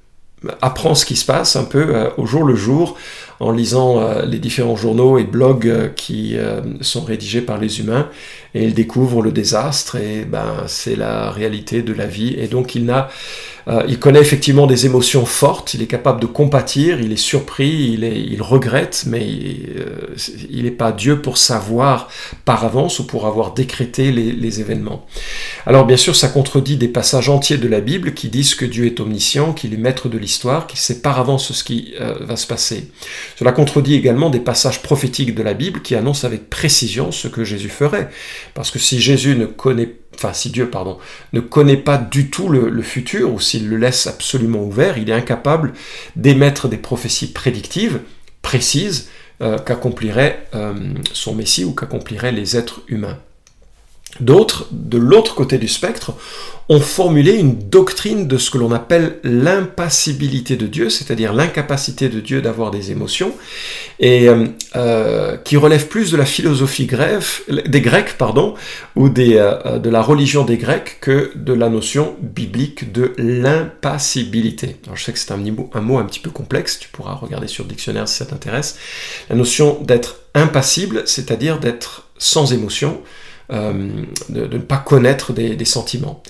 apprend 0.62 0.94
ce 0.96 1.06
qui 1.06 1.16
se 1.16 1.26
passe 1.26 1.56
un 1.56 1.64
peu 1.64 1.96
euh, 1.96 2.10
au 2.18 2.26
jour 2.26 2.44
le 2.44 2.56
jour 2.56 2.98
en 3.40 3.52
lisant 3.52 4.00
euh, 4.00 4.26
les 4.26 4.40
différents 4.40 4.76
journaux 4.76 5.18
et 5.18 5.24
blogs 5.24 5.94
qui 5.96 6.38
sont 6.82 7.04
rédigés 7.04 7.42
par 7.42 7.60
les 7.60 7.80
humains 7.80 8.10
et 8.54 8.64
il 8.64 8.74
découvre 8.74 9.22
le 9.22 9.32
désastre 9.32 9.98
et 9.98 10.26
ben 10.26 10.64
c'est 10.68 10.96
la 10.96 11.30
réalité 11.32 11.82
de 11.82 11.94
la 11.94 12.06
vie 12.06 12.36
et 12.38 12.48
donc 12.48 12.76
il 12.76 12.86
n'a 12.86 13.10
Euh, 13.68 13.84
il 13.88 14.00
connaît 14.00 14.22
effectivement 14.22 14.68
des 14.68 14.86
émotions 14.86 15.26
fortes, 15.26 15.74
il 15.74 15.82
est 15.82 15.88
capable 15.88 16.22
de 16.22 16.28
compatir, 16.28 17.02
il 17.02 17.12
est 17.12 17.18
surpris, 17.18 17.92
il, 17.94 18.04
est, 18.04 18.20
il 18.22 18.42
regrette, 18.42 19.06
mais 19.08 19.28
il 19.28 20.64
n'est 20.64 20.72
pas 20.72 20.92
Dieu 20.92 21.22
pour 21.22 21.38
savoir 21.38 22.10
par 22.46 22.64
avance 22.64 23.00
ou 23.00 23.08
pour 23.08 23.26
avoir 23.26 23.54
décrété 23.54 24.12
les, 24.12 24.32
les, 24.32 24.62
événements. 24.62 25.06
Alors 25.66 25.86
bien 25.86 25.98
sûr, 25.98 26.16
ça 26.16 26.28
contredit 26.28 26.78
des 26.78 26.88
passages 26.88 27.30
entiers 27.30 27.58
de 27.58 27.68
la 27.68 27.82
Bible 27.82 28.14
qui 28.14 28.30
disent 28.30 28.56
que 28.56 28.66
Dieu 28.66 28.86
est 28.86 29.00
omniscient, 29.00 29.54
qu'il 29.54 29.74
est 29.74 29.78
maître 29.78 30.10
de 30.10 30.18
l'histoire, 30.18 30.68
qu'il 30.68 30.80
sait 30.80 31.02
par 31.02 31.20
avance 31.20 31.52
ce 31.52 31.64
qui 31.64 31.94
va 32.22 32.36
se 32.36 32.48
passer. 32.48 32.90
Cela 33.38 33.52
contredit 33.52 33.96
également 33.96 34.30
des 34.30 34.40
passages 34.40 34.82
prophétiques 34.82 35.36
de 35.36 35.44
la 35.44 35.54
Bible 35.54 35.82
qui 35.82 35.96
annoncent 35.96 36.26
avec 36.26 36.50
précision 36.50 37.12
ce 37.12 37.28
que 37.28 37.44
Jésus 37.44 37.70
ferait. 37.70 38.10
Parce 38.54 38.72
que 38.72 38.80
si 38.80 39.00
Jésus 39.00 39.36
ne 39.36 39.46
connaît 39.46 39.90
enfin 40.16 40.34
si 40.34 40.50
Dieu, 40.50 40.70
pardon, 40.70 40.98
ne 41.34 41.40
connaît 41.40 41.78
pas 41.78 41.98
du 41.98 42.30
tout 42.30 42.50
le, 42.50 42.82
futur, 42.82 43.34
ou 43.34 43.40
s'il 43.40 43.70
le 43.70 43.78
laisse 43.78 44.08
absolument 44.08 44.64
ouvert, 44.64 44.98
il 44.98 45.10
est 45.10 45.14
incapable 45.14 45.74
d'émettre 46.16 46.68
des 46.68 46.78
prophéties 46.78 47.32
prédictives, 47.32 48.00
précises, 48.42 49.10
euh, 49.42 49.58
qu'accomplirait 49.58 50.48
euh, 50.56 50.74
son 51.12 51.36
Messie 51.36 51.66
ou 51.66 51.74
qu'accompliraient 51.74 52.32
les 52.32 52.56
êtres 52.56 52.82
humains. 52.88 53.20
D'autres, 54.22 54.68
de 54.72 54.98
l'autre 54.98 55.36
côté 55.36 55.58
du 55.58 55.68
spectre, 55.68 56.14
ont 56.68 56.80
formulé 56.80 57.34
une 57.34 57.70
doctrine 57.70 58.28
de 58.28 58.38
ce 58.38 58.50
que 58.50 58.58
l'on 58.58 58.72
appelle 58.72 59.20
l'impassibilité 59.24 60.56
de 60.56 60.66
Dieu, 60.66 60.90
c'est-à-dire 60.90 61.34
l'incapacité 61.34 62.10
de 62.10 62.20
Dieu 62.20 62.42
d'avoir 62.42 62.72
des 62.72 62.92
émotions, 62.92 63.34
et 64.00 64.28
euh, 64.28 64.48
euh, 64.76 65.38
qui 65.38 65.58
relève 65.58 65.88
plus 65.88 66.12
de 66.12 66.18
la 66.18 66.26
philosophie 66.26 66.88
des 66.88 67.82
Grecs 67.82 68.16
pardon, 68.18 68.56
ou 68.96 69.10
euh, 69.18 69.80
de 69.80 69.90
la 69.90 70.02
religion 70.02 70.44
des 70.44 70.58
Grecs 70.58 70.98
que 71.02 71.32
de 71.36 71.54
la 71.54 71.70
notion 71.70 72.16
biblique 72.22 72.92
de 72.92 73.14
l'impassibilité. 73.18 74.78
je 74.94 75.04
sais 75.04 75.14
que 75.14 75.20
c'est 75.20 75.34
un 75.34 75.38
mot 75.38 75.98
un 75.98 76.06
petit 76.06 76.20
peu 76.20 76.32
complexe, 76.32 76.80
tu 76.80 76.88
pourras 76.90 77.14
regarder 77.14 77.48
sur 77.48 77.66
le 77.66 77.70
dictionnaire 77.70 78.08
si 78.08 78.16
ça 78.16 78.26
t'intéresse. 78.26 78.78
La 79.30 79.36
notion 79.36 79.80
d'être 79.84 80.22
impassible, 80.34 81.04
c'est-à-dire 81.06 81.60
d'être 81.60 82.08
sans 82.18 82.54
émotion, 82.54 83.02
euh, 83.52 84.04
de, 84.30 84.46
ne 84.46 84.58
pas 84.58 84.78
connaître 84.78 85.34
des, 85.34 85.66
sentiments. 85.66 86.22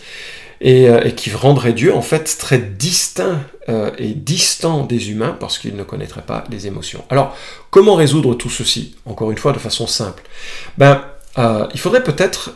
Euh, 0.65 1.03
et, 1.03 1.13
qui 1.13 1.31
rendrait 1.31 1.73
Dieu 1.73 1.93
en 1.93 2.01
fait 2.01 2.37
très 2.39 2.57
distinct 2.57 3.41
euh, 3.67 3.91
et 3.97 4.13
distant 4.13 4.85
des 4.85 5.11
humains 5.11 5.35
parce 5.37 5.57
qu'il 5.59 5.75
ne 5.75 5.83
connaîtrait 5.83 6.21
pas 6.21 6.45
les 6.49 6.65
émotions. 6.65 7.03
Alors, 7.09 7.35
comment 7.71 7.95
résoudre 7.95 8.35
tout 8.35 8.49
ceci 8.49 8.95
Encore 9.05 9.31
une 9.31 9.37
fois, 9.37 9.51
de 9.51 9.59
façon 9.59 9.85
simple? 9.85 10.23
Ben, 10.77 11.03
il 11.37 11.79
faudrait 11.79 12.03
peut-être 12.03 12.53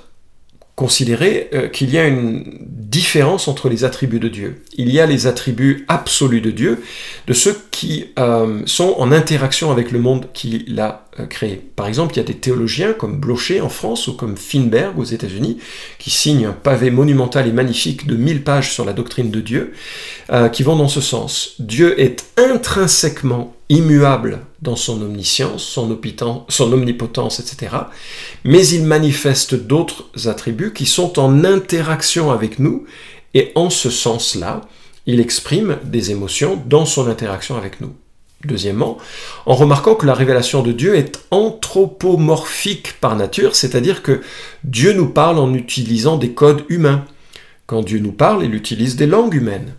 considérer 0.79 1.49
euh, 1.53 1.67
qu'il 1.67 1.89
y 1.89 1.97
a 1.97 2.07
une 2.07 2.57
différence 2.61 3.49
entre 3.49 3.67
les 3.67 3.83
attributs 3.83 4.21
de 4.21 4.29
Dieu. 4.29 4.63
Il 4.79 4.89
y 4.91 5.01
a 5.01 5.05
les 5.05 5.27
attributs 5.27 5.83
absolus 5.89 6.39
de 6.39 6.51
Dieu, 6.51 6.81
de 7.27 7.33
ceux 7.33 7.55
qui 7.69 8.05
euh, 8.17 8.62
sont 8.65 8.95
en 8.98 9.12
interaction 9.12 9.71
avec 9.71 9.91
le 9.91 10.00
monde 10.00 10.27
qu'il 10.33 10.79
a 10.79 11.05
euh, 11.19 11.25
créé. 11.25 11.62
Par 11.75 11.88
exemple, 11.88 12.13
il 12.13 12.17
y 12.17 12.21
a 12.21 12.24
des 12.24 12.38
théologiens 12.38 12.93
comme 12.93 13.19
Blocher 13.19 13.59
en 13.59 13.67
France 13.67 14.07
ou 14.07 14.13
comme 14.13 14.38
Finberg 14.38 14.98
aux 14.98 15.03
États-Unis 15.03 15.57
qui 15.98 16.09
signent 16.09 16.45
un 16.45 16.53
pavé 16.53 16.91
monumental 16.91 17.45
et 17.45 17.51
magnifique 17.51 18.07
de 18.07 18.15
1000 18.15 18.43
pages 18.45 18.71
sur 18.74 18.86
la 18.86 18.93
doctrine 18.93 19.31
de 19.31 19.41
Dieu, 19.41 19.74
qui 20.53 20.63
vont 20.63 20.77
dans 20.77 20.88
ce 20.88 21.01
sens. 21.01 21.55
Dieu 21.59 22.00
est 22.00 22.24
intrinsèquement 22.38 23.53
immuable 23.69 24.39
dans 24.62 24.75
son 24.75 25.01
omniscience, 25.01 25.63
son 25.63 25.91
omnipotence, 26.74 27.39
etc. 27.39 27.75
Mais 28.43 28.67
il 28.67 28.83
manifeste 28.83 29.55
d'autres 29.55 30.27
attributs 30.27 30.74
qui 30.74 30.86
sont 30.86 31.19
en 31.19 31.43
interaction 31.45 32.31
avec 32.31 32.59
nous, 32.59 32.86
et 33.33 33.51
en 33.55 33.69
ce 33.69 33.89
sens-là, 33.89 34.62
il 35.05 35.19
exprime 35.19 35.77
des 35.83 36.12
émotions 36.12 36.62
dans 36.65 36.86
son 36.86 37.07
interaction 37.07 37.57
avec 37.57 37.81
nous. 37.81 37.93
Deuxièmement, 38.45 38.98
en 39.45 39.55
remarquant 39.55 39.95
que 39.95 40.05
la 40.05 40.13
révélation 40.13 40.63
de 40.63 40.71
Dieu 40.71 40.95
est 40.95 41.19
anthropomorphique 41.29 42.93
par 43.01 43.17
nature, 43.17 43.53
c'est-à-dire 43.53 44.01
que 44.01 44.21
Dieu 44.63 44.93
nous 44.93 45.09
parle 45.09 45.39
en 45.39 45.53
utilisant 45.53 46.15
des 46.15 46.31
codes 46.31 46.63
humains. 46.69 47.03
Quand 47.65 47.81
Dieu 47.81 48.00
nous 48.00 48.13
parle, 48.13 48.45
il 48.45 48.55
utilise 48.55 48.95
des 48.95 49.07
langues 49.07 49.33
humaines. 49.33 49.74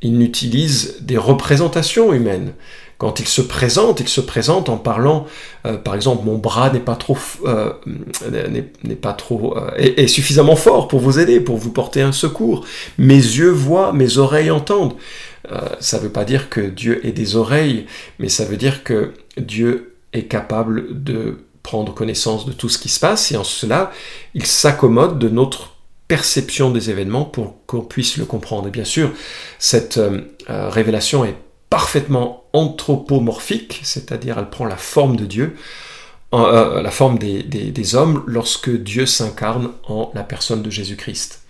Il 0.00 0.22
utilise 0.22 0.98
des 1.02 1.18
représentations 1.18 2.14
humaines. 2.14 2.54
Quand 2.98 3.20
il 3.20 3.28
se 3.28 3.40
présente, 3.40 4.00
il 4.00 4.08
se 4.08 4.20
présente 4.20 4.68
en 4.68 4.76
parlant, 4.76 5.26
euh, 5.66 5.76
par 5.76 5.94
exemple, 5.94 6.24
mon 6.26 6.36
bras 6.36 6.70
n'est 6.70 6.80
pas 6.80 6.96
trop, 6.96 7.16
euh, 7.46 7.72
n'est 8.82 8.96
pas 8.96 9.12
trop, 9.12 9.56
euh, 9.56 9.70
est, 9.76 10.08
suffisamment 10.08 10.56
fort 10.56 10.88
pour 10.88 10.98
vous 10.98 11.20
aider, 11.20 11.38
pour 11.38 11.58
vous 11.58 11.70
porter 11.70 12.02
un 12.02 12.10
secours. 12.10 12.66
Mes 12.98 13.14
yeux 13.14 13.50
voient, 13.50 13.92
mes 13.92 14.18
oreilles 14.18 14.50
entendent. 14.50 14.94
ça 15.78 15.98
ne 15.98 16.02
veut 16.02 16.10
pas 16.10 16.24
dire 16.24 16.50
que 16.50 16.60
Dieu 16.60 17.06
ait 17.06 17.12
des 17.12 17.36
oreilles, 17.36 17.86
mais 18.18 18.28
ça 18.28 18.44
veut 18.44 18.56
dire 18.56 18.82
que 18.82 19.12
Dieu 19.36 19.94
est 20.12 20.24
capable 20.24 21.02
de 21.04 21.44
prendre 21.62 21.94
connaissance 21.94 22.46
de 22.46 22.52
tout 22.52 22.68
ce 22.68 22.78
qui 22.78 22.88
se 22.88 22.98
passe, 22.98 23.30
et 23.30 23.36
en 23.36 23.44
cela, 23.44 23.92
il 24.34 24.44
s'accommode 24.44 25.20
de 25.20 25.28
notre 25.28 25.76
perception 26.08 26.72
des 26.72 26.90
événements 26.90 27.24
pour 27.24 27.64
qu'on 27.66 27.82
puisse 27.82 28.16
le 28.16 28.24
comprendre. 28.24 28.66
Et 28.66 28.70
bien 28.72 28.84
sûr, 28.84 29.12
cette 29.60 30.00
révélation 30.48 31.24
est 31.24 31.36
parfaitement 31.70 32.47
anthropomorphique, 32.58 33.80
c'est-à-dire 33.82 34.38
elle 34.38 34.50
prend 34.50 34.64
la 34.64 34.76
forme 34.76 35.16
de 35.16 35.24
Dieu, 35.24 35.56
euh, 36.34 36.82
la 36.82 36.90
forme 36.90 37.18
des, 37.18 37.94
hommes 37.94 38.22
lorsque 38.26 38.70
Dieu 38.70 39.06
s'incarne 39.06 39.70
en 39.88 40.10
la 40.14 40.22
personne 40.22 40.62
de 40.62 40.70
Jésus-Christ. 40.70 41.42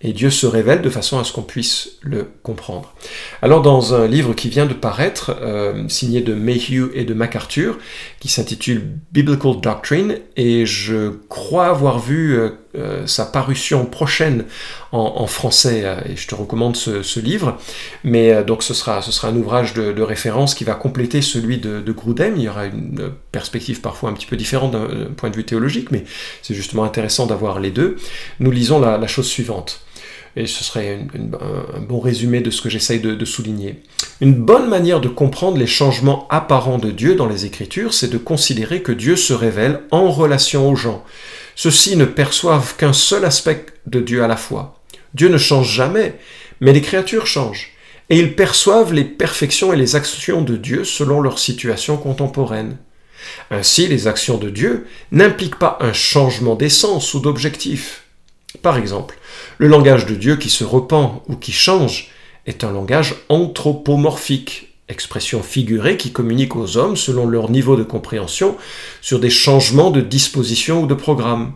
Et 0.00 0.12
Dieu 0.12 0.28
se 0.28 0.46
révèle 0.46 0.82
de 0.82 0.90
façon 0.90 1.18
à 1.18 1.24
ce 1.24 1.32
qu'on 1.32 1.42
puisse 1.42 1.92
le 2.02 2.28
comprendre. 2.42 2.92
Alors 3.40 3.62
dans 3.62 3.94
un 3.94 4.06
livre 4.06 4.34
qui 4.34 4.48
vient 4.48 4.66
de 4.66 4.74
paraître, 4.74 5.36
euh, 5.40 5.88
signé 5.88 6.20
de 6.20 6.34
Mayhew 6.34 6.90
et 6.94 7.04
de 7.04 7.14
MacArthur, 7.14 7.78
qui 8.20 8.28
s'intitule 8.28 8.82
Biblical 9.12 9.60
Doctrine, 9.60 10.18
et 10.36 10.66
je 10.66 11.10
crois 11.28 11.68
avoir 11.68 12.00
vu 12.00 12.38
euh, 12.74 12.84
euh, 12.84 13.06
sa 13.06 13.24
parution 13.24 13.86
prochaine 13.86 14.44
en, 14.92 15.26
français, 15.26 15.84
et 16.08 16.16
je 16.16 16.28
te 16.28 16.34
recommande 16.36 16.76
ce, 16.76 17.18
livre, 17.18 17.58
mais 18.04 18.44
donc 18.44 18.62
ce 18.62 18.74
sera, 18.74 19.02
ce 19.02 19.10
sera 19.10 19.28
un 19.28 19.36
ouvrage 19.36 19.74
de, 19.74 20.02
référence 20.02 20.54
qui 20.54 20.62
va 20.62 20.74
compléter 20.74 21.20
celui 21.20 21.58
de, 21.58 21.80
de, 21.80 21.92
Grudem, 21.92 22.34
il 22.36 22.42
y 22.42 22.48
aura 22.48 22.66
une 22.66 23.10
perspective 23.32 23.80
parfois 23.80 24.10
un 24.10 24.12
petit 24.12 24.26
peu 24.26 24.36
différente 24.36 24.70
d'un 24.70 25.12
point 25.16 25.30
de 25.30 25.36
vue 25.36 25.44
théologique, 25.44 25.90
mais 25.90 26.04
c'est 26.42 26.54
justement 26.54 26.84
intéressant 26.84 27.26
d'avoir 27.26 27.58
les 27.58 27.72
deux. 27.72 27.96
Nous 28.38 28.52
lisons 28.52 28.78
la 28.78 29.06
chose 29.08 29.26
suivante 29.26 29.84
et 30.36 30.46
ce 30.46 30.64
serait 30.64 30.98
un, 31.14 31.80
bon 31.80 32.00
résumé 32.00 32.40
de 32.40 32.50
ce 32.50 32.60
que 32.60 32.68
j'essaye 32.68 33.00
de, 33.00 33.24
souligner. 33.24 33.82
Une 34.20 34.34
bonne 34.34 34.68
manière 34.68 35.00
de 35.00 35.08
comprendre 35.08 35.58
les 35.58 35.66
changements 35.66 36.26
apparents 36.28 36.78
de 36.78 36.90
Dieu 36.90 37.14
dans 37.14 37.28
les 37.28 37.46
Écritures, 37.46 37.94
c'est 37.94 38.10
de 38.10 38.18
considérer 38.18 38.82
que 38.82 38.92
Dieu 38.92 39.16
se 39.16 39.32
révèle 39.32 39.80
en 39.90 40.10
relation 40.10 40.68
aux 40.68 40.76
gens. 40.76 41.04
Ceux-ci 41.54 41.96
ne 41.96 42.04
perçoivent 42.04 42.76
qu'un 42.76 42.92
seul 42.92 43.24
aspect 43.24 43.66
de 43.86 44.00
Dieu 44.00 44.24
à 44.24 44.28
la 44.28 44.36
fois. 44.36 44.80
Dieu 45.14 45.28
ne 45.28 45.38
change 45.38 45.72
jamais, 45.72 46.18
mais 46.60 46.72
les 46.72 46.82
créatures 46.82 47.26
changent. 47.26 47.70
Et 48.10 48.18
ils 48.18 48.34
perçoivent 48.34 48.92
les 48.92 49.04
perfections 49.04 49.72
et 49.72 49.76
les 49.76 49.96
actions 49.96 50.42
de 50.42 50.56
Dieu 50.56 50.84
selon 50.84 51.20
leur 51.20 51.38
situation 51.38 51.96
contemporaine. 51.96 52.76
Ainsi, 53.50 53.86
les 53.86 54.06
actions 54.08 54.36
de 54.36 54.50
Dieu 54.50 54.86
n'impliquent 55.12 55.58
pas 55.58 55.78
un 55.80 55.92
changement 55.92 56.56
d'essence 56.56 57.14
ou 57.14 57.20
d'objectif. 57.20 58.03
Par 58.62 58.76
exemple, 58.76 59.18
le 59.58 59.68
langage 59.68 60.06
de 60.06 60.14
Dieu 60.14 60.36
qui 60.36 60.50
se 60.50 60.64
repent 60.64 61.22
ou 61.28 61.36
qui 61.36 61.52
change 61.52 62.10
est 62.46 62.64
un 62.64 62.72
langage 62.72 63.14
anthropomorphique, 63.28 64.74
expression 64.88 65.42
figurée 65.42 65.96
qui 65.96 66.12
communique 66.12 66.56
aux 66.56 66.76
hommes 66.76 66.96
selon 66.96 67.26
leur 67.26 67.50
niveau 67.50 67.76
de 67.76 67.82
compréhension 67.82 68.56
sur 69.00 69.18
des 69.18 69.30
changements 69.30 69.90
de 69.90 70.00
disposition 70.00 70.82
ou 70.82 70.86
de 70.86 70.94
programme. 70.94 71.54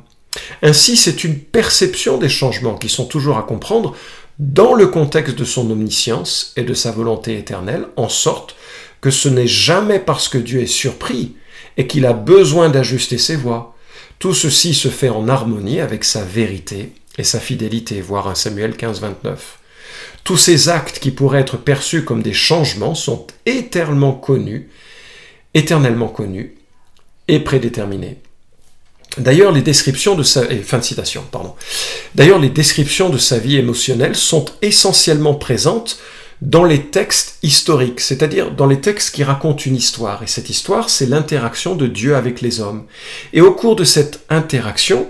Ainsi, 0.62 0.97
c'est 0.97 1.25
une 1.25 1.38
perception 1.38 2.19
des 2.19 2.28
changements 2.28 2.76
qui 2.76 2.88
sont 2.88 3.07
toujours 3.07 3.38
à 3.38 3.43
comprendre 3.43 3.95
dans 4.38 4.75
le 4.75 4.87
contexte 4.87 5.37
de 5.37 5.45
son 5.45 5.71
omniscience 5.71 6.52
et 6.57 6.62
de 6.62 6.75
sa 6.75 6.93
volonté 6.93 7.37
éternelle, 7.38 7.87
en 7.97 8.09
sorte 8.09 8.55
que 9.00 9.11
ce 9.11 9.28
n'est 9.28 9.49
jamais 9.49 9.99
parce 9.99 10.28
que 10.28 10.38
Dieu 10.38 10.61
est 10.61 10.67
surpris 10.67 11.35
et 11.76 11.87
qu'il 11.87 12.07
a 12.07 12.12
besoin 12.12 12.69
d'ajuster 12.69 13.19
ses 13.19 13.37
voies. 13.37 13.75
Tout 14.19 14.35
ceci 14.35 14.75
se 14.75 14.89
fait 14.89 15.09
en 15.09 15.29
harmonie 15.29 15.81
avec 15.81 16.05
sa 16.05 16.25
vérité 16.25 16.93
et 17.19 17.25
sa 17.25 17.39
fidélité, 17.39 18.01
voir 18.01 18.29
un 18.29 18.35
Samuel 18.35 18.77
15, 18.77 19.01
29. 19.01 19.59
Tous 20.25 20.37
ces 20.37 20.69
actes 20.69 20.99
qui 20.99 21.11
pourraient 21.11 21.41
être 21.41 21.57
perçus 21.57 22.05
comme 22.05 22.23
des 22.23 22.33
changements 22.33 22.95
sont 22.95 23.27
éternellement 23.47 24.13
connus, 24.13 24.69
éternellement 25.55 26.09
connus 26.09 26.57
et 27.29 27.41
prédéterminés. 27.41 28.19
D'ailleurs, 29.17 29.53
les 29.53 29.63
descriptions 29.63 30.15
de 30.15 30.23
sa. 30.23 30.45
D'ailleurs, 32.15 32.39
les 32.39 32.51
descriptions 32.51 33.09
de 33.09 33.19
sa 33.19 33.39
vie 33.39 33.57
émotionnelle 33.57 34.15
sont 34.15 34.45
essentiellement 34.63 35.35
présentes 35.35 35.99
dans 36.40 36.64
les 36.64 36.87
textes 36.87 37.38
historiques, 37.42 38.00
c'est-à-dire 38.00 38.52
dans 38.52 38.66
les 38.66 38.80
textes 38.80 39.14
qui 39.14 39.25
racontent 39.25 39.64
une 39.64 39.76
histoire. 39.76 40.23
Et 40.23 40.26
cette 40.26 40.50
histoire, 40.50 40.88
c'est 40.88 41.07
l'interaction 41.07 41.75
de 41.75 41.87
Dieu 41.87 42.14
avec 42.14 42.40
les 42.40 42.61
hommes. 42.61 42.85
Et 43.33 43.40
au 43.40 43.52
cours 43.52 43.76
de 43.76 43.85
cette 43.85 44.25
interaction, 44.28 45.09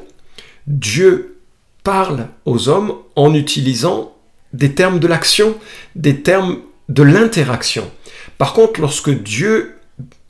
Dieu 0.67 1.37
parle 1.85 2.29
aux 2.45 2.69
hommes 2.69 2.95
en 3.17 3.35
utilisant 3.35 4.15
des 4.53 4.75
termes 4.75 5.01
de 5.01 5.07
l'action, 5.07 5.57
des 5.95 6.23
termes 6.23 6.59
de 6.89 7.03
l'interaction. 7.03 7.91
Par 8.39 8.55
contre, 8.55 8.81
lorsque 8.81 9.11
Dieu 9.11 9.75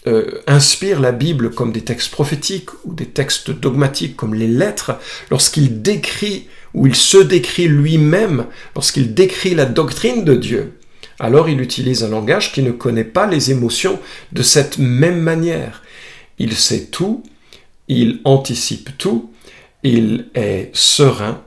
euh, 0.06 0.40
inspire 0.46 1.00
la 1.00 1.12
Bible 1.12 1.50
comme 1.50 1.72
des 1.72 1.82
textes 1.82 2.10
prophétiques 2.10 2.70
ou 2.84 2.94
des 2.94 3.06
textes 3.06 3.50
dogmatiques 3.50 4.16
comme 4.16 4.34
les 4.34 4.48
lettres, 4.48 4.98
lorsqu'il 5.30 5.82
décrit 5.82 6.48
ou 6.74 6.86
il 6.86 6.94
se 6.94 7.18
décrit 7.18 7.68
lui-même, 7.68 8.46
lorsqu'il 8.74 9.14
décrit 9.14 9.54
la 9.54 9.64
doctrine 9.64 10.24
de 10.24 10.34
Dieu, 10.34 10.72
alors 11.18 11.48
il 11.48 11.60
utilise 11.60 12.04
un 12.04 12.08
langage 12.08 12.52
qui 12.52 12.62
ne 12.62 12.70
connaît 12.70 13.04
pas 13.04 13.26
les 13.26 13.50
émotions 13.50 13.98
de 14.32 14.42
cette 14.42 14.78
même 14.78 15.20
manière. 15.20 15.82
Il 16.38 16.54
sait 16.54 16.86
tout, 16.86 17.22
il 17.88 18.20
anticipe 18.24 18.96
tout, 18.98 19.32
il 19.82 20.28
est 20.34 20.70
serein, 20.72 21.42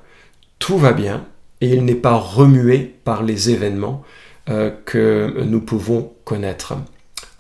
tout 0.60 0.78
va 0.78 0.94
bien, 0.94 1.26
et 1.62 1.70
il 1.70 1.86
n'est 1.86 1.96
pas 1.96 2.16
remué 2.16 2.96
par 3.04 3.24
les 3.24 3.50
événements 3.50 4.04
euh, 4.50 4.72
que 4.86 5.44
nous 5.44 5.62
pouvons 5.62 6.12
connaître. 6.26 6.74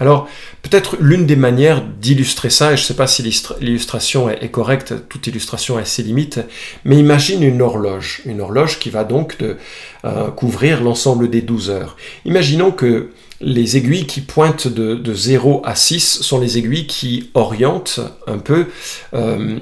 Alors, 0.02 0.28
peut-être 0.64 0.98
l'une 1.00 1.28
des 1.28 1.36
manières 1.36 1.84
d'illustrer 1.84 2.50
ça, 2.50 2.74
et 2.74 2.76
je 2.76 2.82
ne 2.82 2.86
sais 2.88 2.96
pas 2.96 3.06
si 3.06 3.22
l'illustration 3.22 4.32
est, 4.32 4.50
correcte, 4.50 4.96
toute 5.08 5.28
illustration 5.28 5.78
a 5.78 5.86
ses 5.86 6.02
limites, 6.02 6.40
mais 6.86 6.98
imagine 6.98 7.44
une 7.44 7.62
horloge, 7.62 8.24
une 8.26 8.42
horloge 8.42 8.80
qui 8.80 8.90
va 8.90 9.04
donc 9.04 9.38
euh, 9.44 10.32
couvrir 10.32 10.82
l'ensemble 10.82 11.30
des 11.30 11.44
12 11.44 11.70
heures. 11.70 11.98
Imaginons 12.26 12.72
que 12.72 13.12
les 13.42 13.78
aiguilles 13.78 14.06
qui 14.06 14.22
pointent 14.22 14.68
de, 14.68 15.14
0 15.14 15.62
à 15.66 15.76
6 15.76 16.22
sont 16.22 16.40
les 16.40 16.58
aiguilles 16.58 16.88
qui 16.88 17.30
orientent 17.34 18.00
un 18.28 18.38
peu 18.38 18.68
euh, 19.14 19.60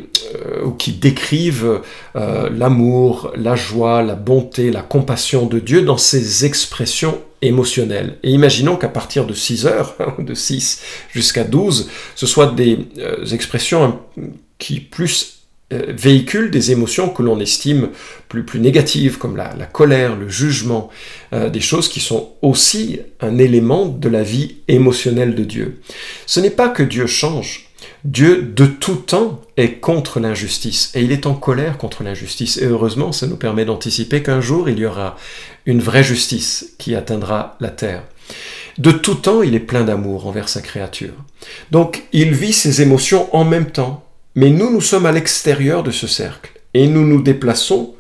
ou 0.64 0.72
qui 0.72 0.92
décrivent 0.92 1.82
euh, 2.16 2.50
l'amour, 2.50 3.32
la 3.36 3.56
joie, 3.56 4.04
la 4.04 4.16
bonté, 4.16 4.72
la 4.72 4.82
compassion 4.82 5.46
de 5.46 5.60
Dieu 5.60 5.82
dans 5.82 5.98
ses 5.98 6.46
expressions 6.46 7.20
émotionnelles. 7.42 8.18
Et 8.24 8.32
imaginons 8.32 8.76
qu'à 8.76 8.90
partir 8.90 9.26
de 9.26 9.34
6 9.34 9.66
heures, 9.66 9.96
de 10.20 10.34
6 10.34 10.82
jusqu'à 11.12 11.44
12, 11.44 11.90
ce 12.16 12.26
soient 12.26 12.48
des 12.48 12.80
euh, 12.98 13.26
expressions 13.26 14.00
qui 14.58 14.80
plus 14.80 15.39
euh, 15.39 15.39
véhicule 15.72 16.50
des 16.50 16.72
émotions 16.72 17.10
que 17.10 17.22
l'on 17.22 17.40
estime 17.40 17.90
plus, 18.28 18.44
plus 18.44 18.60
négatives, 18.60 19.18
comme 19.18 19.38
la, 19.38 19.54
colère, 19.72 20.16
le 20.16 20.28
jugement, 20.28 20.90
euh, 21.34 21.50
des 21.50 21.60
choses 21.60 21.90
qui 21.90 22.00
sont 22.00 22.32
aussi 22.42 23.00
un 23.22 23.38
élément 23.38 23.86
de 23.86 24.10
la 24.10 24.24
vie 24.24 24.58
émotionnelle 24.68 25.36
de 25.36 25.44
Dieu. 25.44 25.82
Ce 26.26 26.40
n'est 26.40 26.50
pas 26.50 26.70
que 26.70 26.84
Dieu 26.84 27.06
change. 27.06 27.70
Dieu, 28.04 28.42
de 28.42 28.66
tout 28.66 28.96
temps, 28.96 29.42
est 29.58 29.74
contre 29.74 30.20
l'injustice, 30.20 30.92
et 30.96 31.02
il 31.02 31.12
est 31.12 31.26
en 31.26 31.34
colère 31.34 31.78
contre 31.78 32.04
l'injustice. 32.04 32.58
Et 32.58 32.66
heureusement, 32.66 33.12
ça 33.12 33.28
nous 33.28 33.36
permet 33.36 33.66
d'anticiper 33.66 34.24
qu'un 34.24 34.42
jour, 34.42 34.70
il 34.70 34.80
y 34.80 34.86
aura 34.86 35.18
une 35.66 35.82
vraie 35.82 36.04
justice 36.04 36.74
qui 36.78 36.96
atteindra 36.96 37.58
la 37.60 37.70
terre. 37.70 38.04
De 38.78 38.92
tout 38.92 39.16
temps, 39.16 39.42
il 39.42 39.56
est 39.56 39.60
plein 39.60 39.84
d'amour 39.84 40.28
envers 40.28 40.48
sa 40.48 40.62
créature. 40.62 41.14
Donc, 41.72 42.04
il 42.14 42.34
vit 42.34 42.54
ses 42.54 42.82
émotions 42.82 43.34
en 43.36 43.44
même 43.44 43.72
temps, 43.72 44.06
mais 44.36 44.50
nous, 44.50 44.72
nous 44.72 44.82
sommes 44.82 45.06
à 45.06 45.12
l'extérieur 45.12 45.84
de 45.84 45.92
ce 45.92 46.08
cercle 46.08 46.52
et 46.74 46.88
nous 46.88 47.06
nous 47.06 47.22
déplaçons 47.22 47.94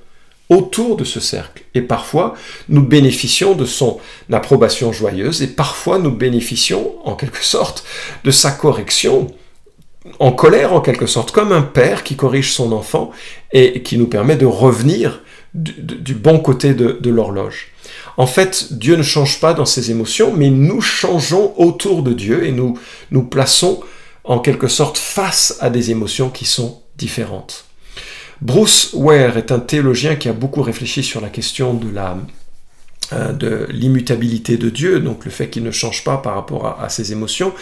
autour 0.49 0.97
de 0.97 1.03
ce 1.03 1.19
cercle. 1.19 1.63
Et 1.75 1.81
parfois, 1.81 2.35
nous 2.67 2.81
bénéficions 2.81 3.53
de 3.53 3.65
son 3.65 3.99
approbation 4.31 4.91
joyeuse 4.91 5.41
et 5.41 5.47
parfois 5.47 5.99
nous 5.99 6.11
bénéficions, 6.11 6.95
en 7.05 7.15
quelque 7.15 7.43
sorte, 7.43 7.83
de 8.23 8.31
sa 8.31 8.51
correction 8.51 9.27
en 10.19 10.31
colère, 10.31 10.73
en 10.73 10.81
quelque 10.81 11.05
sorte, 11.05 11.31
comme 11.31 11.51
un 11.51 11.61
père 11.61 12.03
qui 12.03 12.15
corrige 12.15 12.51
son 12.51 12.71
enfant 12.71 13.11
et 13.51 13.83
qui 13.83 13.97
nous 13.97 14.07
permet 14.07 14.37
de 14.37 14.45
revenir 14.45 15.21
du, 15.53 16.13
bon 16.13 16.39
côté 16.39 16.73
de, 16.73 17.09
l'horloge. 17.09 17.71
En 18.17 18.27
fait, 18.27 18.73
Dieu 18.73 18.95
ne 18.95 19.03
change 19.03 19.39
pas 19.39 19.53
dans 19.53 19.65
ses 19.65 19.91
émotions, 19.91 20.33
mais 20.35 20.49
nous 20.49 20.81
changeons 20.81 21.53
autour 21.57 22.03
de 22.03 22.13
Dieu 22.13 22.45
et 22.45 22.51
nous 22.51 22.77
nous 23.11 23.23
plaçons 23.23 23.81
en 24.29 24.37
quelque 24.37 24.67
sorte 24.67 24.99
face 24.99 25.57
à 25.59 25.71
des 25.71 25.89
émotions 25.89 26.29
qui 26.29 26.45
sont 26.45 26.83
différentes. 26.97 27.65
Bruce 28.41 28.91
Ware 28.93 29.37
est 29.37 29.51
un 29.51 29.59
théologien 29.59 30.15
qui 30.15 30.29
a 30.29 30.33
beaucoup 30.33 30.61
réfléchi 30.61 31.03
sur 31.03 31.19
la 31.19 31.29
question 31.29 31.73
de 31.73 31.89
la 31.89 32.15
de 33.11 33.67
l'immutabilité 33.71 34.57
de 34.57 34.69
Dieu, 34.69 34.99
donc 34.99 35.25
le 35.25 35.31
fait 35.31 35.49
qu'il 35.49 35.63
ne 35.63 35.71
change 35.71 36.03
pas 36.03 36.17
par 36.17 36.35
rapport 36.35 36.77
à, 36.79 36.89
ses 36.89 37.11
émotions. 37.11 37.53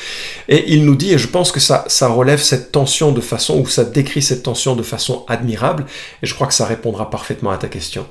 Et 0.50 0.74
il 0.74 0.86
nous 0.86 0.96
dit, 0.96 1.13
et 1.13 1.18
je 1.18 1.27
pense 1.27 1.51
que 1.51 1.60
ça, 1.60 1.86
ça 1.88 2.08
relève 2.08 2.42
cette 2.42 2.72
tension 2.72 3.12
de 3.12 3.22
façon, 3.22 3.60
ou 3.60 3.68
ça 3.68 3.86
décrit 3.86 4.22
cette 4.22 4.44
tension 4.44 4.75
de 4.75 4.84
façon 4.84 5.25
admirable, 5.27 5.86
et 6.22 6.25
je 6.25 6.34
crois 6.34 6.48
que 6.48 6.54
ça 6.54 6.66
répondra 6.66 7.10
parfaitement 7.10 7.51
à 7.51 7.58
ta 7.58 7.68
question. 7.68 8.06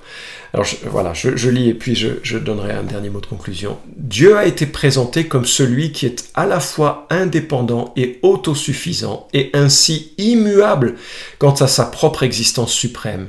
Alors 0.55 0.67
voilà, 0.87 1.13
je, 1.13 1.51
lis 1.51 1.69
et 1.69 1.75
puis 1.75 1.95
je, 1.95 2.09
je 2.23 2.39
donnerai 2.39 2.73
un 2.73 2.83
dernier 2.83 3.11
mot 3.11 3.21
de 3.21 3.27
conclusion. 3.27 3.77
Dieu 3.97 4.39
a 4.39 4.47
été 4.47 4.65
présenté 4.65 5.27
comme 5.27 5.45
celui 5.45 5.93
qui 5.93 6.07
est 6.07 6.31
à 6.35 6.47
la 6.47 6.61
fois 6.61 7.07
indépendant 7.11 7.93
et 7.97 8.19
autosuffisant, 8.23 9.29
et 9.35 9.51
ainsi 9.53 10.13
immuable 10.17 10.95
quant 11.39 11.55
à 11.55 11.67
sa 11.67 11.85
propre 11.85 12.23
existence 12.23 12.73
suprême 12.73 13.29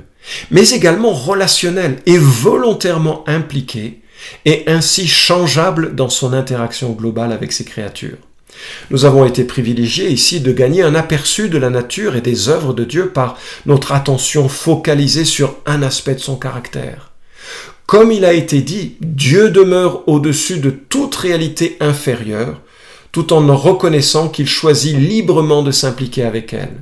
mais 0.52 0.70
également 0.70 1.14
relationnel 1.14 1.98
et 2.06 2.18
volontairement 2.18 3.24
impliqué, 3.28 4.02
et 4.46 4.64
ainsi 4.68 5.08
changeable 5.08 5.96
dans 5.96 6.10
son 6.10 6.34
interaction 6.34 6.92
globale 6.92 7.32
avec 7.32 7.52
ses 7.52 7.66
créatures. 7.66 8.18
Nous 8.90 9.06
avons 9.06 9.26
été 9.26 9.44
privilégiés 9.44 10.10
ici 10.10 10.40
de 10.40 10.52
gagner 10.52 10.82
un 10.82 10.96
aperçu 10.96 11.50
de 11.50 11.58
la 11.58 11.70
nature 11.70 12.16
et 12.16 12.22
des 12.22 12.50
œuvres 12.50 12.74
de 12.74 12.84
Dieu 12.84 13.10
par 13.10 13.38
notre 13.66 13.92
attention 13.92 14.50
focalisée 14.50 15.26
sur 15.26 15.58
un 15.66 15.84
aspect 15.84 16.16
de 16.16 16.20
son 16.20 16.38
caractère. 16.38 17.12
Comme 17.86 18.12
il 18.12 18.26
a 18.26 18.34
été 18.34 18.62
dit, 18.62 18.98
Dieu 19.00 19.50
demeure 19.50 20.08
au-dessus 20.08 20.60
de 20.60 20.72
toute 20.72 21.16
réalité 21.16 21.78
inférieure, 21.80 22.62
tout 23.12 23.32
en 23.32 23.56
reconnaissant 23.56 24.28
qu'il 24.28 24.48
choisit 24.48 24.98
librement 24.98 25.64
de 25.64 25.72
s'impliquer 25.72 26.24
avec 26.24 26.54
elle. 26.54 26.76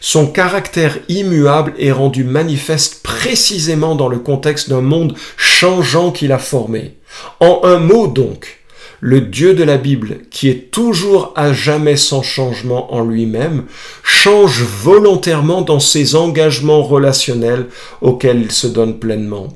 Son 0.00 0.26
caractère 0.26 0.98
immuable 1.08 1.74
est 1.78 1.92
rendu 1.92 2.24
manifeste 2.24 3.02
précisément 3.02 3.94
dans 3.94 4.08
le 4.08 4.18
contexte 4.18 4.68
d'un 4.68 4.80
monde 4.80 5.14
changeant 5.36 6.12
qu'il 6.12 6.32
a 6.32 6.38
formé. 6.38 6.94
En 7.40 7.60
un 7.64 7.78
mot 7.78 8.06
donc, 8.06 8.58
le 9.00 9.20
Dieu 9.20 9.54
de 9.54 9.64
la 9.64 9.78
Bible, 9.78 10.20
qui 10.30 10.48
est 10.48 10.70
toujours 10.70 11.32
à 11.36 11.52
jamais 11.52 11.96
sans 11.96 12.22
changement 12.22 12.92
en 12.92 13.04
lui-même, 13.04 13.64
change 14.02 14.62
volontairement 14.62 15.62
dans 15.62 15.80
ses 15.80 16.16
engagements 16.16 16.82
relationnels 16.82 17.66
auxquels 18.00 18.42
il 18.42 18.52
se 18.52 18.66
donne 18.66 18.98
pleinement. 18.98 19.48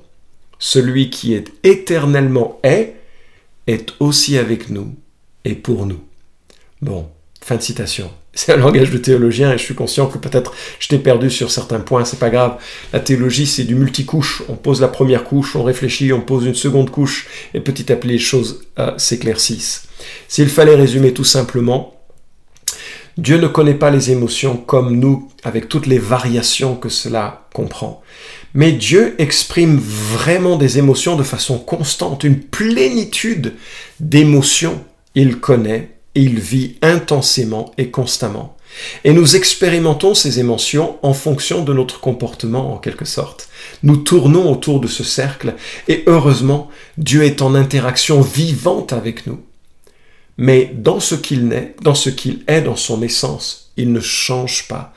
Celui 0.58 1.10
qui 1.10 1.34
est 1.34 1.52
éternellement 1.64 2.60
est, 2.62 2.94
est 3.66 3.92
aussi 3.98 4.38
avec 4.38 4.70
nous 4.70 4.94
et 5.44 5.54
pour 5.54 5.86
nous. 5.86 6.00
Bon, 6.80 7.08
citation. 7.60 8.10
C'est 8.34 8.52
un 8.52 8.56
langage 8.56 8.90
de 8.90 8.98
théologien 8.98 9.52
et 9.52 9.58
je 9.58 9.62
suis 9.62 9.74
conscient 9.74 10.06
que 10.06 10.16
peut-être 10.16 10.54
je 10.78 10.88
t'ai 10.88 10.98
perdu 10.98 11.28
sur 11.28 11.50
certains 11.50 11.80
points, 11.80 12.06
c'est 12.06 12.18
pas 12.18 12.30
grave. 12.30 12.56
La 12.94 13.00
théologie, 13.00 13.46
c'est 13.46 13.64
du 13.64 13.74
multicouche. 13.74 14.42
On 14.48 14.54
pose 14.54 14.80
la 14.80 14.88
première 14.88 15.24
couche, 15.24 15.54
on 15.54 15.62
réfléchit, 15.62 16.14
on 16.14 16.22
pose 16.22 16.46
une 16.46 16.54
seconde 16.54 16.90
couche 16.90 17.26
et 17.52 17.60
petit 17.60 17.92
à 17.92 17.96
petit 17.96 18.08
les 18.08 18.18
choses 18.18 18.62
euh, 18.78 18.96
s'éclaircissent. 18.96 19.84
S'il 20.28 20.48
fallait 20.48 20.76
résumer 20.76 21.12
tout 21.12 21.24
simplement, 21.24 22.02
Dieu 23.18 23.36
ne 23.36 23.46
connaît 23.46 23.74
pas 23.74 23.90
les 23.90 24.10
émotions 24.10 24.56
comme 24.56 24.96
nous, 24.96 25.28
avec 25.44 25.68
toutes 25.68 25.86
les 25.86 25.98
variations 25.98 26.74
que 26.74 26.88
cela 26.88 27.46
comprend. 27.52 28.02
Mais 28.54 28.72
Dieu 28.72 29.14
exprime 29.18 29.78
vraiment 29.78 30.56
des 30.56 30.78
émotions 30.78 31.16
de 31.16 31.22
façon 31.22 31.58
constante, 31.58 32.24
une 32.24 32.40
plénitude 32.40 33.54
d'émotions. 34.00 34.82
Il 35.14 35.40
connaît 35.40 35.90
il 36.14 36.38
vit 36.38 36.76
intensément 36.82 37.72
et 37.78 37.90
constamment. 37.90 38.56
Et 39.04 39.12
nous 39.12 39.36
expérimentons 39.36 40.14
ces 40.14 40.40
émotions 40.40 40.96
en 41.02 41.12
fonction 41.12 41.62
de 41.62 41.72
notre 41.72 42.00
comportement 42.00 42.74
en 42.74 42.78
quelque 42.78 43.04
sorte. 43.04 43.48
Nous 43.82 43.98
tournons 43.98 44.50
autour 44.50 44.80
de 44.80 44.88
ce 44.88 45.04
cercle 45.04 45.54
et 45.88 46.04
heureusement, 46.06 46.70
Dieu 46.96 47.22
est 47.24 47.42
en 47.42 47.54
interaction 47.54 48.20
vivante 48.20 48.92
avec 48.92 49.26
nous. 49.26 49.40
Mais 50.38 50.72
dans 50.74 51.00
ce 51.00 51.14
qu'il 51.14 51.52
est, 51.52 51.74
dans 51.82 51.94
ce 51.94 52.08
qu'il 52.08 52.42
est 52.46 52.62
dans 52.62 52.76
son 52.76 53.02
essence, 53.02 53.72
il 53.76 53.92
ne 53.92 54.00
change 54.00 54.66
pas. 54.68 54.94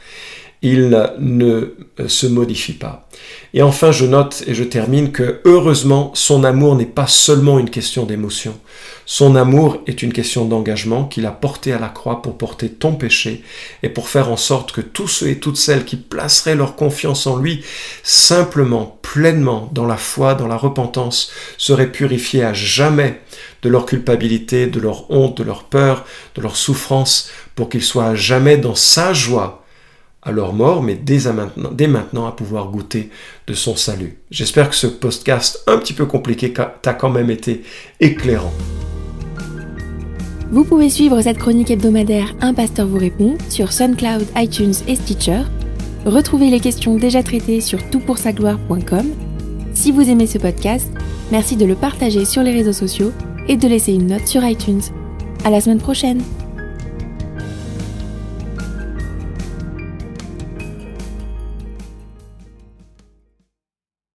Il 0.62 0.90
ne 1.20 1.76
se 2.08 2.28
modifie 2.28 2.74
pas. 2.74 3.08
Et 3.54 3.62
enfin, 3.62 3.92
je 3.92 4.06
note 4.06 4.44
et 4.48 4.54
je 4.54 4.64
termine 4.64 5.12
que 5.12 5.40
heureusement, 5.46 6.12
son 6.14 6.44
amour 6.44 6.76
n'est 6.76 6.86
pas 6.86 7.08
seulement 7.08 7.60
une 7.60 7.70
question 7.70 8.06
d'émotion. 8.06 8.60
Son 9.06 9.36
amour 9.36 9.78
est 9.86 10.02
une 10.02 10.12
question 10.12 10.46
d'engagement 10.46 11.06
qu'il 11.06 11.26
a 11.26 11.32
porté 11.32 11.72
à 11.72 11.80
la 11.80 11.90
croix 11.90 12.22
pour 12.22 12.38
porter 12.38 12.70
ton 12.70 12.96
péché 12.96 13.44
et 13.84 13.90
pour 13.90 14.10
faire 14.10 14.32
en 14.32 14.38
sorte 14.38 14.72
que 14.72 14.82
tous 14.82 15.08
ceux 15.08 15.28
et 15.30 15.40
toutes 15.40 15.58
celles 15.58 15.86
qui 15.86 15.96
placeraient 15.96 16.56
leur 16.56 16.76
confiance 16.76 17.28
en 17.28 17.38
lui 17.38 17.64
simplement, 18.02 19.00
pleinement, 19.02 19.70
dans 19.72 19.86
la 19.86 19.98
foi, 19.98 20.34
dans 20.34 20.48
la 20.48 20.58
repentance, 20.58 21.32
seraient 21.58 21.92
purifiés 21.92 22.44
à 22.44 22.54
jamais 22.54 23.22
de 23.62 23.70
leur 23.70 23.86
culpabilité, 23.86 24.68
de 24.68 24.80
leur 24.80 25.10
honte, 25.12 25.38
de 25.38 25.44
leur 25.44 25.66
peur, 25.66 26.06
de 26.36 26.42
leur 26.42 26.56
souffrance, 26.56 27.30
pour 27.56 27.70
qu'ils 27.70 27.84
soient 27.84 28.08
à 28.08 28.16
jamais 28.16 28.58
dans 28.58 28.76
sa 28.76 29.14
joie, 29.14 29.65
à 30.26 30.32
leur 30.32 30.54
mort, 30.54 30.82
mais 30.82 30.96
dès 30.96 31.32
maintenant, 31.32 31.72
maintenant 31.88 32.26
à 32.26 32.32
pouvoir 32.32 32.70
goûter 32.70 33.12
de 33.48 33.54
son 33.54 33.76
salut. 33.76 34.18
J'espère 34.32 34.70
que 34.70 34.76
ce 34.76 34.88
podcast 34.88 35.64
un 35.68 35.78
petit 35.78 35.94
peu 35.94 36.06
compliqué 36.06 36.52
t'a 36.52 36.94
quand 36.94 37.12
même 37.12 37.30
été 37.30 37.62
éclairant. 38.00 38.54
Vous 40.52 40.64
pouvez 40.64 40.90
suivre 40.90 41.22
cette 41.22 41.38
chronique 41.38 41.72
hebdomadaire 41.72 42.36
Un 42.42 42.54
pasteur 42.54 42.88
vous 42.88 42.98
répond 42.98 43.38
sur 43.50 43.72
SoundCloud, 43.72 44.26
iTunes 44.36 44.74
et 44.88 44.96
Stitcher. 44.96 45.42
Retrouvez 46.06 46.50
les 46.50 46.60
questions 46.60 46.96
déjà 46.98 47.24
traitées 47.24 47.62
sur 47.62 47.88
toutpoursagloire.com. 47.90 49.06
Si 49.74 49.92
vous 49.92 50.10
aimez 50.10 50.28
ce 50.28 50.38
podcast, 50.38 50.88
merci 51.32 51.56
de 51.56 51.66
le 51.66 51.76
partager 51.76 52.26
sur 52.26 52.44
les 52.44 52.52
réseaux 52.52 52.74
sociaux 52.74 53.12
et 53.48 53.58
de 53.58 53.68
laisser 53.68 53.94
une 53.94 54.08
note 54.08 54.28
sur 54.28 54.44
iTunes. 54.44 54.82
À 55.44 55.50
la 55.50 55.62
semaine 55.62 55.82
prochaine! 55.82 56.22